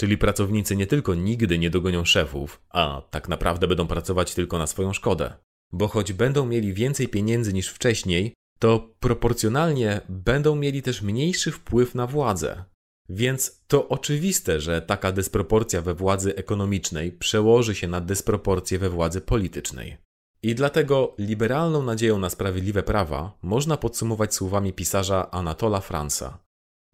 Czyli 0.00 0.18
pracownicy 0.18 0.76
nie 0.76 0.86
tylko 0.86 1.14
nigdy 1.14 1.58
nie 1.58 1.70
dogonią 1.70 2.04
szefów, 2.04 2.60
a 2.70 3.02
tak 3.10 3.28
naprawdę 3.28 3.68
będą 3.68 3.86
pracować 3.86 4.34
tylko 4.34 4.58
na 4.58 4.66
swoją 4.66 4.92
szkodę. 4.92 5.32
Bo 5.72 5.88
choć 5.88 6.12
będą 6.12 6.46
mieli 6.46 6.74
więcej 6.74 7.08
pieniędzy 7.08 7.52
niż 7.52 7.68
wcześniej, 7.68 8.34
to 8.58 8.94
proporcjonalnie 9.00 10.00
będą 10.08 10.56
mieli 10.56 10.82
też 10.82 11.02
mniejszy 11.02 11.52
wpływ 11.52 11.94
na 11.94 12.06
władzę. 12.06 12.64
Więc 13.08 13.62
to 13.66 13.88
oczywiste, 13.88 14.60
że 14.60 14.82
taka 14.82 15.12
dysproporcja 15.12 15.82
we 15.82 15.94
władzy 15.94 16.36
ekonomicznej 16.36 17.12
przełoży 17.12 17.74
się 17.74 17.88
na 17.88 18.00
dysproporcję 18.00 18.78
we 18.78 18.90
władzy 18.90 19.20
politycznej. 19.20 19.96
I 20.42 20.54
dlatego 20.54 21.14
liberalną 21.18 21.82
nadzieją 21.82 22.18
na 22.18 22.30
sprawiedliwe 22.30 22.82
prawa 22.82 23.38
można 23.42 23.76
podsumować 23.76 24.34
słowami 24.34 24.72
pisarza 24.72 25.30
Anatola 25.30 25.80
Franza. 25.80 26.38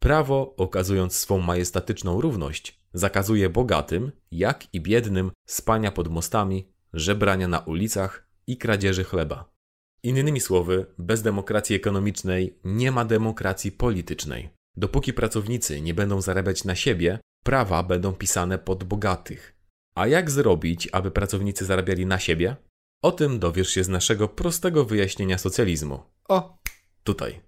Prawo, 0.00 0.54
okazując 0.56 1.16
swą 1.16 1.38
majestatyczną 1.38 2.20
równość, 2.20 2.83
zakazuje 2.94 3.50
bogatym, 3.50 4.12
jak 4.30 4.74
i 4.74 4.80
biednym, 4.80 5.30
spania 5.46 5.90
pod 5.90 6.08
mostami, 6.08 6.72
żebrania 6.92 7.48
na 7.48 7.58
ulicach 7.58 8.28
i 8.46 8.56
kradzieży 8.56 9.04
chleba. 9.04 9.54
Innymi 10.02 10.40
słowy, 10.40 10.86
bez 10.98 11.22
demokracji 11.22 11.76
ekonomicznej 11.76 12.58
nie 12.64 12.92
ma 12.92 13.04
demokracji 13.04 13.72
politycznej. 13.72 14.50
Dopóki 14.76 15.12
pracownicy 15.12 15.80
nie 15.80 15.94
będą 15.94 16.20
zarabiać 16.20 16.64
na 16.64 16.74
siebie, 16.74 17.18
prawa 17.44 17.82
będą 17.82 18.12
pisane 18.12 18.58
pod 18.58 18.84
bogatych. 18.84 19.54
A 19.94 20.06
jak 20.06 20.30
zrobić, 20.30 20.88
aby 20.92 21.10
pracownicy 21.10 21.64
zarabiali 21.64 22.06
na 22.06 22.18
siebie? 22.18 22.56
O 23.02 23.12
tym 23.12 23.38
dowiesz 23.38 23.68
się 23.70 23.84
z 23.84 23.88
naszego 23.88 24.28
prostego 24.28 24.84
wyjaśnienia 24.84 25.38
socjalizmu. 25.38 26.02
O, 26.28 26.58
tutaj. 27.04 27.40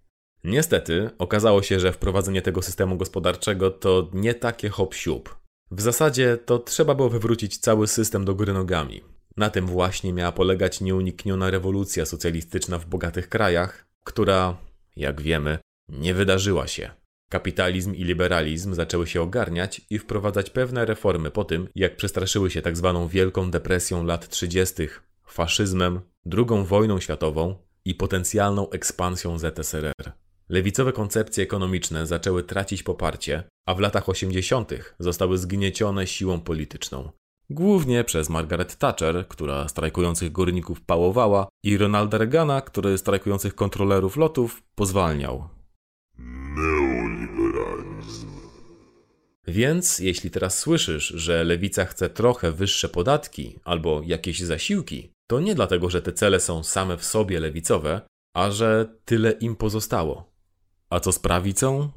Niestety, 0.47 1.11
okazało 1.19 1.63
się, 1.63 1.81
że 1.81 1.93
wprowadzenie 1.93 2.43
tego 2.43 2.63
systemu 2.63 2.97
gospodarczego 2.97 3.71
to 3.71 4.11
nie 4.13 4.35
takie 4.35 4.69
hop 4.69 4.95
siup. 4.95 5.37
W 5.71 5.81
zasadzie 5.81 6.37
to 6.37 6.59
trzeba 6.59 6.95
było 6.95 7.09
wywrócić 7.09 7.59
cały 7.59 7.87
system 7.87 8.25
do 8.25 8.35
góry 8.35 8.53
nogami. 8.53 9.03
Na 9.37 9.51
tym 9.51 9.67
właśnie 9.67 10.13
miała 10.13 10.33
polegać 10.33 10.81
nieunikniona 10.81 11.51
rewolucja 11.51 12.07
socjalistyczna 12.07 12.79
w 12.79 12.87
bogatych 12.87 13.29
krajach, 13.29 13.87
która, 14.05 14.57
jak 14.97 15.21
wiemy, 15.21 15.59
nie 15.89 16.15
wydarzyła 16.15 16.67
się. 16.67 16.91
Kapitalizm 17.31 17.95
i 17.95 18.05
liberalizm 18.05 18.75
zaczęły 18.75 19.07
się 19.07 19.23
ogarniać 19.23 19.81
i 19.91 19.99
wprowadzać 19.99 20.51
pewne 20.51 20.85
reformy 20.85 21.31
po 21.31 21.45
tym, 21.45 21.69
jak 21.75 21.97
przestraszyły 21.97 22.51
się 22.51 22.63
tzw. 22.63 22.99
Tak 23.01 23.13
Wielką 23.13 23.51
Depresją 23.51 24.05
lat 24.05 24.29
30., 24.29 24.89
faszyzmem, 25.27 26.01
II 26.33 26.65
wojną 26.65 27.01
światową 27.01 27.55
i 27.85 27.95
potencjalną 27.95 28.71
ekspansją 28.71 29.39
ZSRR. 29.39 30.26
Lewicowe 30.49 30.93
koncepcje 30.93 31.45
ekonomiczne 31.45 32.07
zaczęły 32.07 32.43
tracić 32.43 32.83
poparcie, 32.83 33.45
a 33.67 33.75
w 33.75 33.81
latach 33.81 34.09
80. 34.09 34.73
zostały 34.99 35.39
zgniecione 35.39 36.07
siłą 36.07 36.41
polityczną. 36.41 37.11
Głównie 37.51 38.05
przez 38.05 38.29
Margaret 38.29 38.77
Thatcher, 38.77 39.29
która 39.29 39.69
strajkujących 39.69 40.33
górników 40.33 40.81
pałowała, 40.81 41.49
i 41.65 41.79
Ronalda 41.79 42.19
Reagana, 42.19 42.61
który 42.61 42.99
strajkujących 42.99 43.55
kontrolerów 43.55 44.17
lotów 44.17 44.63
pozwalniał. 44.75 45.49
Neoliberalizm. 46.57 48.29
Więc 49.47 49.99
jeśli 49.99 50.31
teraz 50.31 50.59
słyszysz, 50.59 51.07
że 51.07 51.45
lewica 51.45 51.85
chce 51.85 52.11
trochę 52.11 52.53
wyższe 52.53 52.89
podatki 52.89 53.59
albo 53.65 54.03
jakieś 54.05 54.41
zasiłki, 54.41 55.11
to 55.31 55.41
nie 55.41 55.55
dlatego, 55.55 55.91
że 55.91 56.03
te 56.03 56.13
cele 56.13 56.41
są 56.41 56.63
same 56.63 56.97
w 56.97 57.05
sobie 57.05 57.41
lewicowe, 57.41 58.01
a 58.35 58.51
że 58.51 58.97
tyle 59.05 59.31
im 59.31 59.57
pozostało. 59.57 60.36
A 60.91 61.01
co 61.01 61.13
z 61.13 61.19
prawicą? 61.19 61.89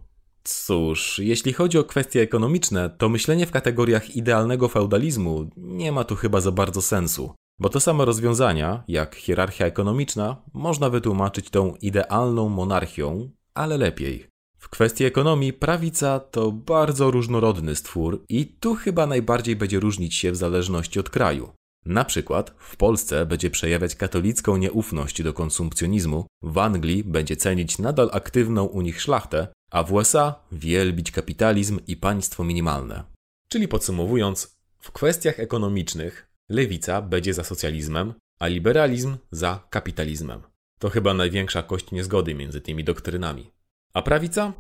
Cóż, 0.44 1.20
jeśli 1.20 1.54
chodzi 1.54 1.78
o 1.78 1.84
kwestie 1.84 2.22
ekonomiczne, 2.22 2.90
to 2.90 3.10
myślenie 3.10 3.46
w 3.46 3.52
kategoriach 3.52 4.16
idealnego 4.16 4.68
feudalizmu 4.68 5.50
nie 5.58 5.92
ma 5.92 6.04
tu 6.04 6.16
chyba 6.16 6.42
za 6.42 6.52
bardzo 6.52 6.82
sensu, 6.82 7.34
bo 7.60 7.70
to 7.70 7.80
same 7.80 8.06
rozwiązania, 8.06 8.84
jak 8.88 9.16
hierarchia 9.16 9.66
ekonomiczna, 9.66 10.42
można 10.54 10.90
wytłumaczyć 10.90 11.50
tą 11.50 11.76
idealną 11.82 12.50
monarchią, 12.50 13.30
ale 13.54 13.78
lepiej. 13.78 14.28
W 14.58 14.70
kwestii 14.70 15.06
ekonomii 15.06 15.54
prawica 15.54 16.20
to 16.20 16.52
bardzo 16.52 17.12
różnorodny 17.12 17.76
stwór 17.76 18.26
i 18.30 18.46
tu 18.46 18.76
chyba 18.76 19.06
najbardziej 19.06 19.56
będzie 19.56 19.80
różnić 19.80 20.16
się 20.16 20.32
w 20.32 20.36
zależności 20.36 21.00
od 21.00 21.10
kraju. 21.10 21.50
Na 21.86 22.06
przykład 22.06 22.56
w 22.58 22.78
Polsce 22.78 23.26
będzie 23.26 23.50
przejawiać 23.50 23.96
katolicką 23.96 24.58
nieufność 24.58 25.24
do 25.24 25.34
konsumpcjonizmu, 25.34 26.26
w 26.42 26.58
Anglii 26.58 27.04
będzie 27.04 27.38
cenić 27.38 27.78
nadal 27.78 28.10
aktywną 28.14 28.66
u 28.66 28.82
nich 28.82 29.02
szlachtę, 29.02 29.48
a 29.72 29.84
w 29.84 29.94
USA 29.94 30.36
wielbić 30.52 31.12
kapitalizm 31.12 31.80
i 31.88 31.98
państwo 31.98 32.44
minimalne. 32.44 33.04
Czyli 33.50 33.68
podsumowując, 33.68 34.58
w 34.80 34.92
kwestiach 34.92 35.40
ekonomicznych 35.40 36.30
lewica 36.50 37.02
będzie 37.02 37.34
za 37.34 37.44
socjalizmem, 37.44 38.14
a 38.40 38.48
liberalizm 38.48 39.18
za 39.32 39.68
kapitalizmem. 39.70 40.42
To 40.80 40.90
chyba 40.90 41.14
największa 41.14 41.64
kość 41.64 41.92
niezgody 41.92 42.36
między 42.36 42.62
tymi 42.62 42.84
doktrynami. 42.84 43.52
A 43.94 44.02
prawica? 44.02 44.54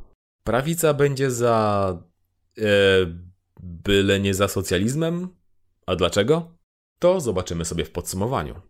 Prawica 0.43 0.93
będzie 0.93 1.31
za. 1.31 1.97
E, 2.57 2.63
byle 3.59 4.19
nie 4.19 4.33
za 4.33 4.47
socjalizmem? 4.47 5.27
A 5.85 5.95
dlaczego? 5.95 6.58
To 6.99 7.19
zobaczymy 7.19 7.65
sobie 7.65 7.85
w 7.85 7.91
podsumowaniu. 7.91 8.61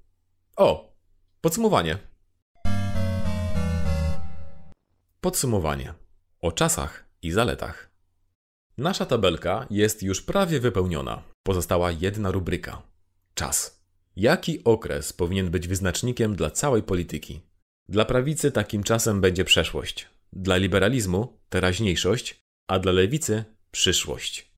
O! 0.56 0.96
Podsumowanie. 1.42 1.98
Podsumowanie. 5.22 5.94
O 6.42 6.52
czasach 6.52 7.06
i 7.22 7.32
zaletach. 7.32 7.92
Nasza 8.78 9.06
tabelka 9.06 9.68
jest 9.70 10.04
już 10.04 10.22
prawie 10.22 10.60
wypełniona. 10.60 11.24
Pozostała 11.44 11.92
jedna 11.92 12.32
rubryka. 12.32 12.82
Czas. 13.34 13.84
Jaki 14.16 14.64
okres 14.64 15.14
powinien 15.14 15.52
być 15.52 15.68
wyznacznikiem 15.68 16.36
dla 16.36 16.52
całej 16.52 16.84
polityki? 16.84 17.42
Dla 17.90 18.06
prawicy 18.06 18.52
takim 18.52 18.84
czasem 18.84 19.22
będzie 19.22 19.46
przeszłość. 19.46 20.08
Dla 20.34 20.58
liberalizmu 20.58 21.40
teraźniejszość, 21.50 22.40
a 22.68 22.80
dla 22.80 22.92
lewicy 22.92 23.44
przyszłość. 23.72 24.52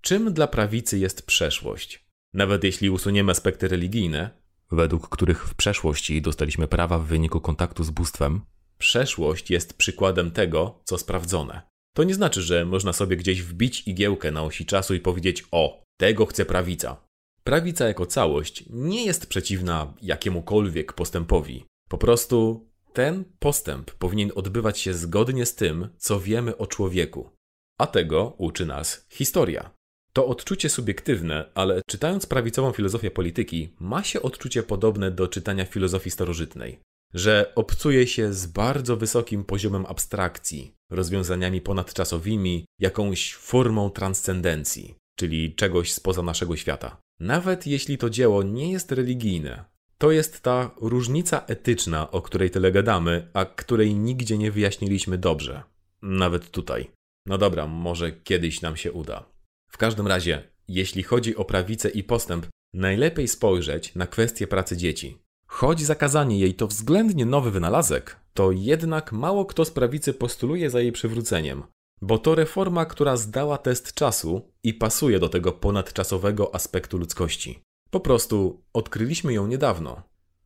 Czym 0.00 0.32
dla 0.32 0.46
prawicy 0.46 0.98
jest 0.98 1.26
przeszłość? 1.26 2.07
Nawet 2.34 2.64
jeśli 2.64 2.90
usuniemy 2.90 3.32
aspekty 3.32 3.68
religijne, 3.68 4.30
według 4.70 5.08
których 5.08 5.48
w 5.48 5.54
przeszłości 5.54 6.22
dostaliśmy 6.22 6.68
prawa 6.68 6.98
w 6.98 7.06
wyniku 7.06 7.40
kontaktu 7.40 7.84
z 7.84 7.90
bóstwem, 7.90 8.40
przeszłość 8.78 9.50
jest 9.50 9.74
przykładem 9.74 10.30
tego, 10.30 10.80
co 10.84 10.98
sprawdzone. 10.98 11.62
To 11.94 12.04
nie 12.04 12.14
znaczy, 12.14 12.42
że 12.42 12.64
można 12.64 12.92
sobie 12.92 13.16
gdzieś 13.16 13.42
wbić 13.42 13.88
igiełkę 13.88 14.32
na 14.32 14.42
osi 14.42 14.66
czasu 14.66 14.94
i 14.94 15.00
powiedzieć: 15.00 15.44
O, 15.50 15.82
tego 15.96 16.26
chce 16.26 16.44
prawica. 16.44 16.96
Prawica 17.44 17.88
jako 17.88 18.06
całość 18.06 18.64
nie 18.70 19.04
jest 19.04 19.26
przeciwna 19.26 19.94
jakiemukolwiek 20.02 20.92
postępowi. 20.92 21.64
Po 21.88 21.98
prostu 21.98 22.68
ten 22.92 23.24
postęp 23.38 23.90
powinien 23.90 24.32
odbywać 24.34 24.78
się 24.78 24.94
zgodnie 24.94 25.46
z 25.46 25.54
tym, 25.54 25.88
co 25.96 26.20
wiemy 26.20 26.56
o 26.56 26.66
człowieku. 26.66 27.30
A 27.78 27.86
tego 27.86 28.34
uczy 28.38 28.66
nas 28.66 29.06
historia. 29.10 29.77
To 30.12 30.26
odczucie 30.26 30.68
subiektywne, 30.68 31.50
ale 31.54 31.82
czytając 31.86 32.26
prawicową 32.26 32.72
filozofię 32.72 33.10
polityki, 33.10 33.68
ma 33.80 34.02
się 34.02 34.22
odczucie 34.22 34.62
podobne 34.62 35.10
do 35.10 35.28
czytania 35.28 35.64
filozofii 35.64 36.10
starożytnej, 36.10 36.80
że 37.14 37.52
obcuje 37.54 38.06
się 38.06 38.32
z 38.32 38.46
bardzo 38.46 38.96
wysokim 38.96 39.44
poziomem 39.44 39.86
abstrakcji, 39.86 40.74
rozwiązaniami 40.90 41.60
ponadczasowymi, 41.60 42.64
jakąś 42.78 43.34
formą 43.34 43.90
transcendencji, 43.90 44.94
czyli 45.16 45.54
czegoś 45.54 45.92
spoza 45.92 46.22
naszego 46.22 46.56
świata. 46.56 46.96
Nawet 47.20 47.66
jeśli 47.66 47.98
to 47.98 48.10
dzieło 48.10 48.42
nie 48.42 48.72
jest 48.72 48.92
religijne, 48.92 49.64
to 49.98 50.10
jest 50.10 50.40
ta 50.40 50.70
różnica 50.80 51.44
etyczna, 51.46 52.10
o 52.10 52.22
której 52.22 52.50
tyle 52.50 52.72
gadamy, 52.72 53.28
a 53.32 53.44
której 53.44 53.94
nigdzie 53.94 54.38
nie 54.38 54.50
wyjaśniliśmy 54.50 55.18
dobrze. 55.18 55.62
Nawet 56.02 56.50
tutaj. 56.50 56.90
No 57.26 57.38
dobra, 57.38 57.66
może 57.66 58.12
kiedyś 58.12 58.60
nam 58.60 58.76
się 58.76 58.92
uda. 58.92 59.24
W 59.68 59.78
każdym 59.78 60.06
razie, 60.06 60.50
jeśli 60.68 61.02
chodzi 61.02 61.36
o 61.36 61.44
prawicę 61.44 61.88
i 61.88 62.04
postęp, 62.04 62.46
najlepiej 62.74 63.28
spojrzeć 63.28 63.94
na 63.94 64.06
kwestię 64.06 64.46
pracy 64.46 64.76
dzieci. 64.76 65.18
Choć 65.46 65.80
zakazanie 65.80 66.38
jej 66.38 66.54
to 66.54 66.66
względnie 66.66 67.26
nowy 67.26 67.50
wynalazek, 67.50 68.16
to 68.34 68.52
jednak 68.52 69.12
mało 69.12 69.46
kto 69.46 69.64
z 69.64 69.70
prawicy 69.70 70.14
postuluje 70.14 70.70
za 70.70 70.80
jej 70.80 70.92
przywróceniem, 70.92 71.62
bo 72.02 72.18
to 72.18 72.34
reforma, 72.34 72.86
która 72.86 73.16
zdała 73.16 73.58
test 73.58 73.94
czasu 73.94 74.52
i 74.62 74.74
pasuje 74.74 75.18
do 75.18 75.28
tego 75.28 75.52
ponadczasowego 75.52 76.54
aspektu 76.54 76.98
ludzkości. 76.98 77.62
Po 77.90 78.00
prostu 78.00 78.62
odkryliśmy 78.72 79.32
ją 79.32 79.46
niedawno. 79.46 80.02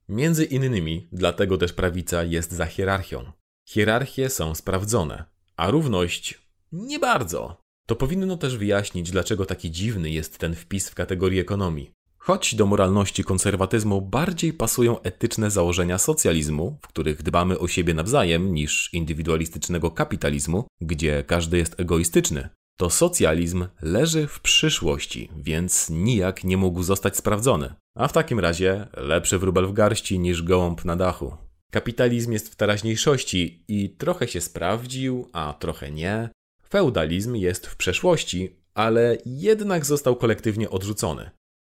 Między 0.09 0.45
innymi 0.45 1.09
dlatego 1.13 1.59
też 1.59 1.73
prawica 1.73 2.25
jest 2.25 2.53
za 2.53 2.67
hierarchią. 2.67 3.33
Hierarchie 3.69 4.31
są 4.31 4.55
sprawdzone, 4.55 5.25
a 5.57 5.71
równość 5.71 6.43
nie 6.73 6.99
bardzo. 6.99 7.62
To 7.93 7.97
powinno 7.97 8.37
też 8.37 8.57
wyjaśnić, 8.57 9.11
dlaczego 9.11 9.47
taki 9.47 9.71
dziwny 9.71 10.11
jest 10.11 10.39
ten 10.39 10.55
wpis 10.55 10.89
w 10.89 10.95
kategorii 10.95 11.41
ekonomii. 11.41 11.91
Choć 12.19 12.55
do 12.55 12.67
moralności 12.67 13.25
konserwatyzmu 13.25 14.03
bardziej 14.03 14.53
pasują 14.53 15.03
etyczne 15.03 15.51
założenia 15.51 15.99
socjalizmu, 15.99 16.79
w 16.83 16.89
których 16.89 17.23
dbamy 17.23 17.59
o 17.59 17.69
siebie 17.69 17.95
nawzajem, 17.95 18.55
niż 18.55 18.95
indywidualistycznego 18.95 19.91
kapitalizmu, 19.91 20.65
gdzie 20.81 21.25
każdy 21.27 21.59
jest 21.59 21.81
egoistyczny, 21.81 22.49
to 22.79 22.91
socjalizm 22.91 23.67
leży 23.83 24.27
w 24.27 24.41
przyszłości, 24.41 25.31
więc 25.37 25.91
nijak 25.91 26.45
nie 26.45 26.57
mógł 26.57 26.83
zostać 26.83 27.17
sprawdzony. 27.17 27.75
A 27.97 28.09
w 28.09 28.13
takim 28.13 28.41
razie 28.41 28.87
lepszy 28.97 29.39
wróbel 29.39 29.67
w 29.67 29.73
garści 29.73 30.19
niż 30.19 30.43
gołąb 30.43 30.85
na 30.85 30.97
dachu. 30.97 31.37
Kapitalizm 31.71 32.33
jest 32.33 32.53
w 32.53 32.57
teraźniejszości 32.57 33.65
i 33.69 33.91
trochę 33.91 34.29
się 34.29 34.41
sprawdził, 34.41 35.29
a 35.33 35.55
trochę 35.59 35.91
nie. 35.91 36.29
Feudalizm 36.73 37.35
jest 37.35 37.67
w 37.67 37.77
przeszłości, 37.77 38.57
ale 38.75 39.19
jednak 39.27 39.87
został 39.87 40.17
kolektywnie 40.17 40.71
odrzucony. 40.71 41.31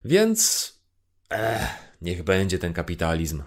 Więc. 0.06 0.74
Ech, 1.30 1.68
niech 2.02 2.24
będzie 2.24 2.60
ten 2.60 2.74
kapitalizm. 2.74 3.44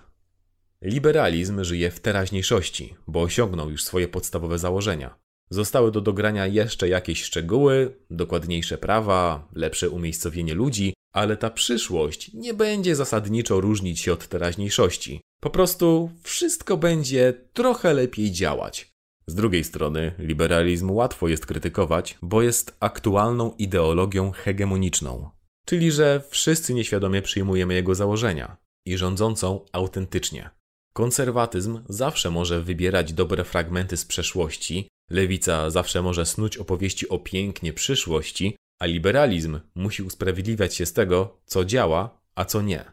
Liberalizm 0.83 1.65
żyje 1.65 1.91
w 1.91 2.01
teraźniejszości, 2.01 2.95
bo 3.07 3.23
osiągnął 3.23 3.71
już 3.71 3.85
swoje 3.85 4.09
podstawowe 4.09 4.59
założenia. 4.59 5.19
Zostały 5.51 5.93
do 5.93 6.01
dogrania 6.01 6.47
jeszcze 6.47 6.89
jakieś 6.89 7.23
szczegóły, 7.23 7.97
dokładniejsze 8.11 8.79
prawa, 8.79 9.49
lepsze 9.55 9.91
umiejscowienie 9.91 10.55
ludzi, 10.55 10.95
ale 11.13 11.37
ta 11.37 11.51
przyszłość 11.51 12.33
nie 12.35 12.55
będzie 12.55 12.97
zasadniczo 12.97 13.61
różnić 13.61 14.01
się 14.01 14.13
od 14.13 14.29
teraźniejszości. 14.29 15.21
Po 15.41 15.51
prostu 15.51 16.11
wszystko 16.23 16.77
będzie 16.77 17.35
trochę 17.53 17.95
lepiej 17.95 18.33
działać. 18.33 18.90
Z 19.31 19.35
drugiej 19.35 19.65
strony, 19.65 20.13
liberalizm 20.19 20.91
łatwo 20.91 21.29
jest 21.29 21.47
krytykować, 21.47 22.19
bo 22.23 22.43
jest 22.43 22.77
aktualną 22.81 23.55
ideologią 23.59 24.31
hegemoniczną, 24.31 25.31
czyli 25.67 25.93
że 25.93 26.23
wszyscy 26.31 26.75
nieświadomie 26.75 27.23
przyjmujemy 27.23 27.75
jego 27.75 27.95
założenia 27.95 28.57
i 28.87 28.97
rządzącą 28.97 29.65
autentycznie. 29.73 30.51
Konserwatyzm 30.93 31.81
zawsze 31.89 32.31
może 32.31 32.63
wybierać 32.63 33.13
dobre 33.13 33.45
fragmenty 33.45 33.97
z 33.97 34.05
przeszłości, 34.05 34.89
lewica 35.11 35.71
zawsze 35.71 36.03
może 36.03 36.27
snuć 36.27 36.57
opowieści 36.57 37.09
o 37.09 37.19
pięknie 37.19 37.73
przyszłości, 37.73 38.57
a 38.81 38.87
liberalizm 38.87 39.61
musi 39.75 40.03
usprawiedliwiać 40.03 40.75
się 40.75 40.87
z 40.87 40.93
tego, 40.93 41.41
co 41.47 41.65
działa, 41.65 42.21
a 42.35 42.45
co 42.45 42.63
nie. 42.63 42.85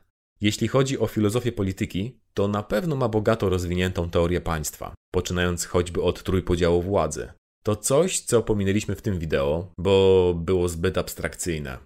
Jeśli 0.42 0.68
chodzi 0.68 1.00
o 1.00 1.08
filozofię 1.08 1.52
polityki, 1.52 2.20
to 2.38 2.48
na 2.48 2.64
pewno 2.64 2.96
ma 2.96 3.10
bogato 3.10 3.50
rozwiniętą 3.50 4.10
teorię 4.10 4.42
państwa, 4.42 4.94
poczynając 5.12 5.66
choćby 5.66 6.02
od 6.02 6.24
trójpodziału 6.24 6.82
władzy. 6.82 7.32
To 7.64 7.76
coś, 7.76 8.20
co 8.20 8.42
pominęliśmy 8.42 8.96
w 8.96 9.02
tym 9.02 9.20
wideo, 9.20 9.72
bo 9.78 10.34
było 10.38 10.70
zbyt 10.70 10.98
abstrakcyjne. 10.98 11.78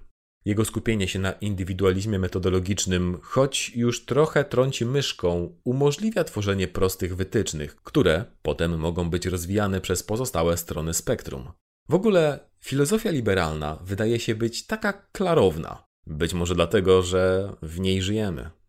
Jego 0.46 0.66
skupienie 0.66 1.08
się 1.08 1.20
na 1.20 1.32
indywidualizmie 1.32 2.20
metodologicznym, 2.20 3.18
choć 3.22 3.72
już 3.76 4.06
trochę 4.06 4.44
trąci 4.44 4.86
myszką, 4.86 5.56
umożliwia 5.64 6.24
tworzenie 6.24 6.68
prostych 6.68 7.16
wytycznych, 7.16 7.76
które 7.76 8.26
potem 8.42 8.80
mogą 8.80 9.10
być 9.10 9.26
rozwijane 9.26 9.82
przez 9.82 10.04
pozostałe 10.04 10.58
strony 10.58 10.94
spektrum. 10.94 11.52
W 11.90 11.94
ogóle 11.94 12.40
filozofia 12.60 13.12
liberalna 13.12 13.80
wydaje 13.84 14.20
się 14.20 14.36
być 14.36 14.66
taka 14.66 14.94
klarowna. 14.94 15.84
Być 16.08 16.34
może 16.34 16.56
dlatego, 16.56 17.02
że 17.02 17.54
w 17.62 17.80
niej 17.80 18.02
żyjemy. 18.02 18.61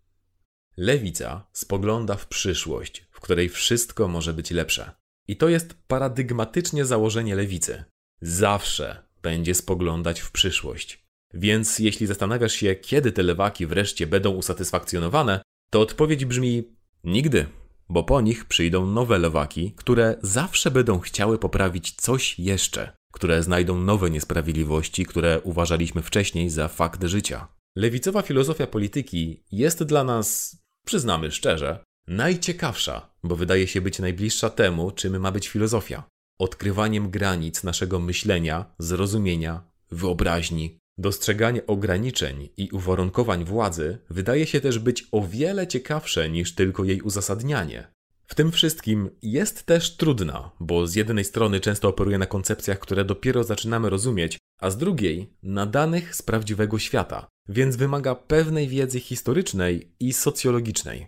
Lewica 0.76 1.46
spogląda 1.52 2.16
w 2.16 2.26
przyszłość, 2.26 3.06
w 3.10 3.20
której 3.20 3.48
wszystko 3.48 4.08
może 4.08 4.34
być 4.34 4.50
lepsze. 4.50 4.90
I 5.28 5.36
to 5.36 5.48
jest 5.48 5.74
paradygmatycznie 5.88 6.84
założenie 6.84 7.34
lewicy. 7.34 7.84
Zawsze 8.20 9.02
będzie 9.22 9.54
spoglądać 9.54 10.20
w 10.20 10.30
przyszłość. 10.30 11.06
Więc 11.34 11.78
jeśli 11.78 12.06
zastanawiasz 12.06 12.52
się, 12.52 12.74
kiedy 12.74 13.12
te 13.12 13.22
lewaki 13.22 13.66
wreszcie 13.66 14.06
będą 14.06 14.30
usatysfakcjonowane, 14.30 15.42
to 15.70 15.80
odpowiedź 15.80 16.24
brzmi 16.24 16.62
nigdy, 17.04 17.46
bo 17.88 18.04
po 18.04 18.20
nich 18.20 18.44
przyjdą 18.44 18.86
nowe 18.86 19.18
lewaki, 19.18 19.72
które 19.76 20.16
zawsze 20.22 20.70
będą 20.70 20.98
chciały 20.98 21.38
poprawić 21.38 21.92
coś 21.92 22.38
jeszcze, 22.38 22.96
które 23.12 23.42
znajdą 23.42 23.80
nowe 23.80 24.10
niesprawiedliwości, 24.10 25.06
które 25.06 25.40
uważaliśmy 25.40 26.02
wcześniej 26.02 26.50
za 26.50 26.68
fakt 26.68 27.04
życia. 27.04 27.48
Lewicowa 27.76 28.22
filozofia 28.22 28.66
polityki 28.66 29.44
jest 29.52 29.82
dla 29.82 30.04
nas, 30.04 30.58
przyznamy 30.86 31.30
szczerze, 31.30 31.84
najciekawsza, 32.08 33.10
bo 33.24 33.36
wydaje 33.36 33.66
się 33.66 33.80
być 33.80 33.98
najbliższa 33.98 34.50
temu, 34.50 34.90
czym 34.90 35.20
ma 35.20 35.32
być 35.32 35.48
filozofia. 35.48 36.04
Odkrywaniem 36.38 37.10
granic 37.10 37.64
naszego 37.64 38.00
myślenia, 38.00 38.74
zrozumienia, 38.78 39.62
wyobraźni. 39.90 40.78
Dostrzeganie 40.98 41.66
ograniczeń 41.66 42.48
i 42.56 42.70
uwarunkowań 42.70 43.44
władzy 43.44 43.98
wydaje 44.10 44.46
się 44.46 44.60
też 44.60 44.78
być 44.78 45.08
o 45.12 45.22
wiele 45.26 45.66
ciekawsze 45.66 46.30
niż 46.30 46.54
tylko 46.54 46.84
jej 46.84 47.02
uzasadnianie. 47.02 47.92
W 48.26 48.34
tym 48.34 48.52
wszystkim 48.52 49.10
jest 49.22 49.66
też 49.66 49.96
trudna, 49.96 50.50
bo 50.60 50.86
z 50.86 50.94
jednej 50.94 51.24
strony 51.24 51.60
często 51.60 51.88
operuje 51.88 52.18
na 52.18 52.26
koncepcjach, 52.26 52.78
które 52.78 53.04
dopiero 53.04 53.44
zaczynamy 53.44 53.90
rozumieć, 53.90 54.38
a 54.60 54.70
z 54.70 54.76
drugiej 54.76 55.32
na 55.42 55.66
danych 55.66 56.16
z 56.16 56.22
prawdziwego 56.22 56.78
świata, 56.78 57.28
więc 57.48 57.76
wymaga 57.76 58.14
pewnej 58.14 58.68
wiedzy 58.68 59.00
historycznej 59.00 59.92
i 60.00 60.12
socjologicznej. 60.12 61.06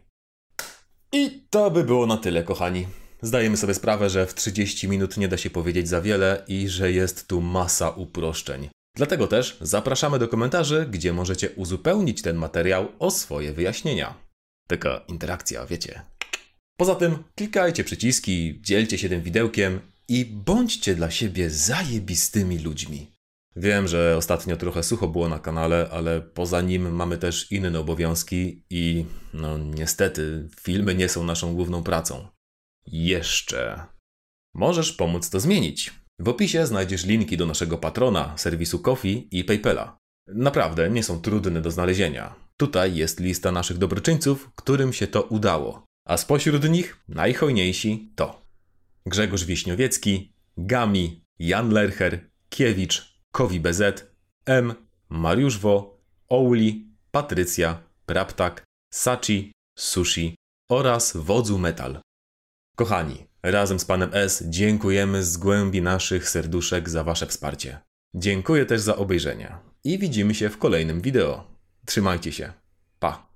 I 1.12 1.47
to 1.51 1.70
by 1.70 1.85
było 1.85 2.07
na 2.07 2.16
tyle, 2.16 2.42
kochani. 2.42 2.87
Zdajemy 3.23 3.57
sobie 3.57 3.75
sprawę, 3.75 4.11
że 4.11 4.27
w 4.27 4.35
30 4.35 4.88
minut 4.88 5.16
nie 5.16 5.29
da 5.29 5.37
się 5.37 5.51
powiedzieć 5.51 5.88
za 5.88 6.01
wiele 6.03 6.44
i 6.49 6.68
że 6.68 6.92
jest 6.92 7.29
tu 7.29 7.40
masa 7.40 7.90
uproszczeń. 7.90 8.68
Dlatego 8.97 9.27
też 9.27 9.59
zapraszamy 9.61 10.18
do 10.18 10.29
komentarzy, 10.29 10.87
gdzie 10.90 11.12
możecie 11.12 11.51
uzupełnić 11.51 12.23
ten 12.23 12.37
materiał 12.37 12.88
o 12.99 13.11
swoje 13.11 13.53
wyjaśnienia. 13.53 14.14
Taka 14.68 15.01
interakcja, 15.09 15.66
wiecie. 15.66 16.03
Poza 16.77 16.94
tym 16.94 17.25
klikajcie 17.35 17.85
przyciski, 17.85 18.61
dzielcie 18.62 18.99
się 18.99 19.09
tym 19.09 19.23
widełkiem 19.23 19.81
i 20.09 20.25
bądźcie 20.25 20.94
dla 20.94 21.11
siebie 21.11 21.51
zajebistymi 21.51 22.59
ludźmi. 22.59 23.13
Wiem, 23.56 23.88
że 23.88 24.16
ostatnio 24.16 24.56
trochę 24.56 24.82
sucho 24.82 25.08
było 25.08 25.28
na 25.28 25.38
kanale, 25.38 25.88
ale 25.92 26.20
poza 26.20 26.60
nim 26.60 26.94
mamy 26.94 27.18
też 27.18 27.52
inne 27.52 27.80
obowiązki 27.80 28.64
i 28.70 29.04
no 29.34 29.58
niestety 29.58 30.48
filmy 30.60 30.94
nie 30.94 31.08
są 31.08 31.24
naszą 31.24 31.54
główną 31.54 31.82
pracą. 31.82 32.28
Jeszcze. 32.86 33.84
Możesz 34.54 34.92
pomóc 34.92 35.30
to 35.30 35.40
zmienić. 35.40 35.94
W 36.18 36.28
opisie 36.28 36.66
znajdziesz 36.66 37.04
linki 37.04 37.36
do 37.36 37.46
naszego 37.46 37.78
patrona, 37.78 38.34
serwisu 38.36 38.78
Kofi 38.78 39.28
i 39.30 39.44
PayPala. 39.44 39.98
Naprawdę 40.26 40.90
nie 40.90 41.02
są 41.02 41.20
trudne 41.20 41.62
do 41.62 41.70
znalezienia. 41.70 42.34
Tutaj 42.56 42.96
jest 42.96 43.20
lista 43.20 43.52
naszych 43.52 43.78
dobroczyńców, 43.78 44.50
którym 44.54 44.92
się 44.92 45.06
to 45.06 45.22
udało. 45.22 45.84
A 46.06 46.16
spośród 46.16 46.68
nich 46.68 47.04
najhojniejsi 47.08 48.12
to 48.16 48.42
Grzegorz 49.06 49.44
Wiśniowiecki, 49.44 50.34
Gami, 50.56 51.24
Jan 51.38 51.70
Lercher, 51.70 52.30
Kiewicz, 52.48 53.13
Kowi 53.35 53.61
BZ, 53.61 53.83
M, 54.47 54.75
Mariusz 55.09 55.59
Wo, 55.59 56.01
Ouli, 56.29 56.87
Patrycja, 57.11 57.83
Praptak, 58.07 58.64
Sachi, 58.92 59.53
Sushi 59.79 60.35
oraz 60.70 61.16
Wodzu 61.16 61.59
Metal. 61.59 62.01
Kochani, 62.77 63.27
razem 63.42 63.79
z 63.79 63.85
panem 63.85 64.11
S 64.12 64.44
dziękujemy 64.49 65.25
z 65.25 65.37
głębi 65.37 65.83
naszych 65.83 66.29
serduszek 66.29 66.88
za 66.88 67.05
wasze 67.05 67.27
wsparcie. 67.27 67.81
Dziękuję 68.14 68.66
też 68.66 68.81
za 68.81 68.97
obejrzenie 68.97 69.57
i 69.85 69.99
widzimy 69.99 70.35
się 70.35 70.49
w 70.51 70.59
kolejnym 70.59 71.01
wideo. 71.01 71.44
Trzymajcie 71.87 72.33
się. 72.33 72.53
Pa! 72.99 73.34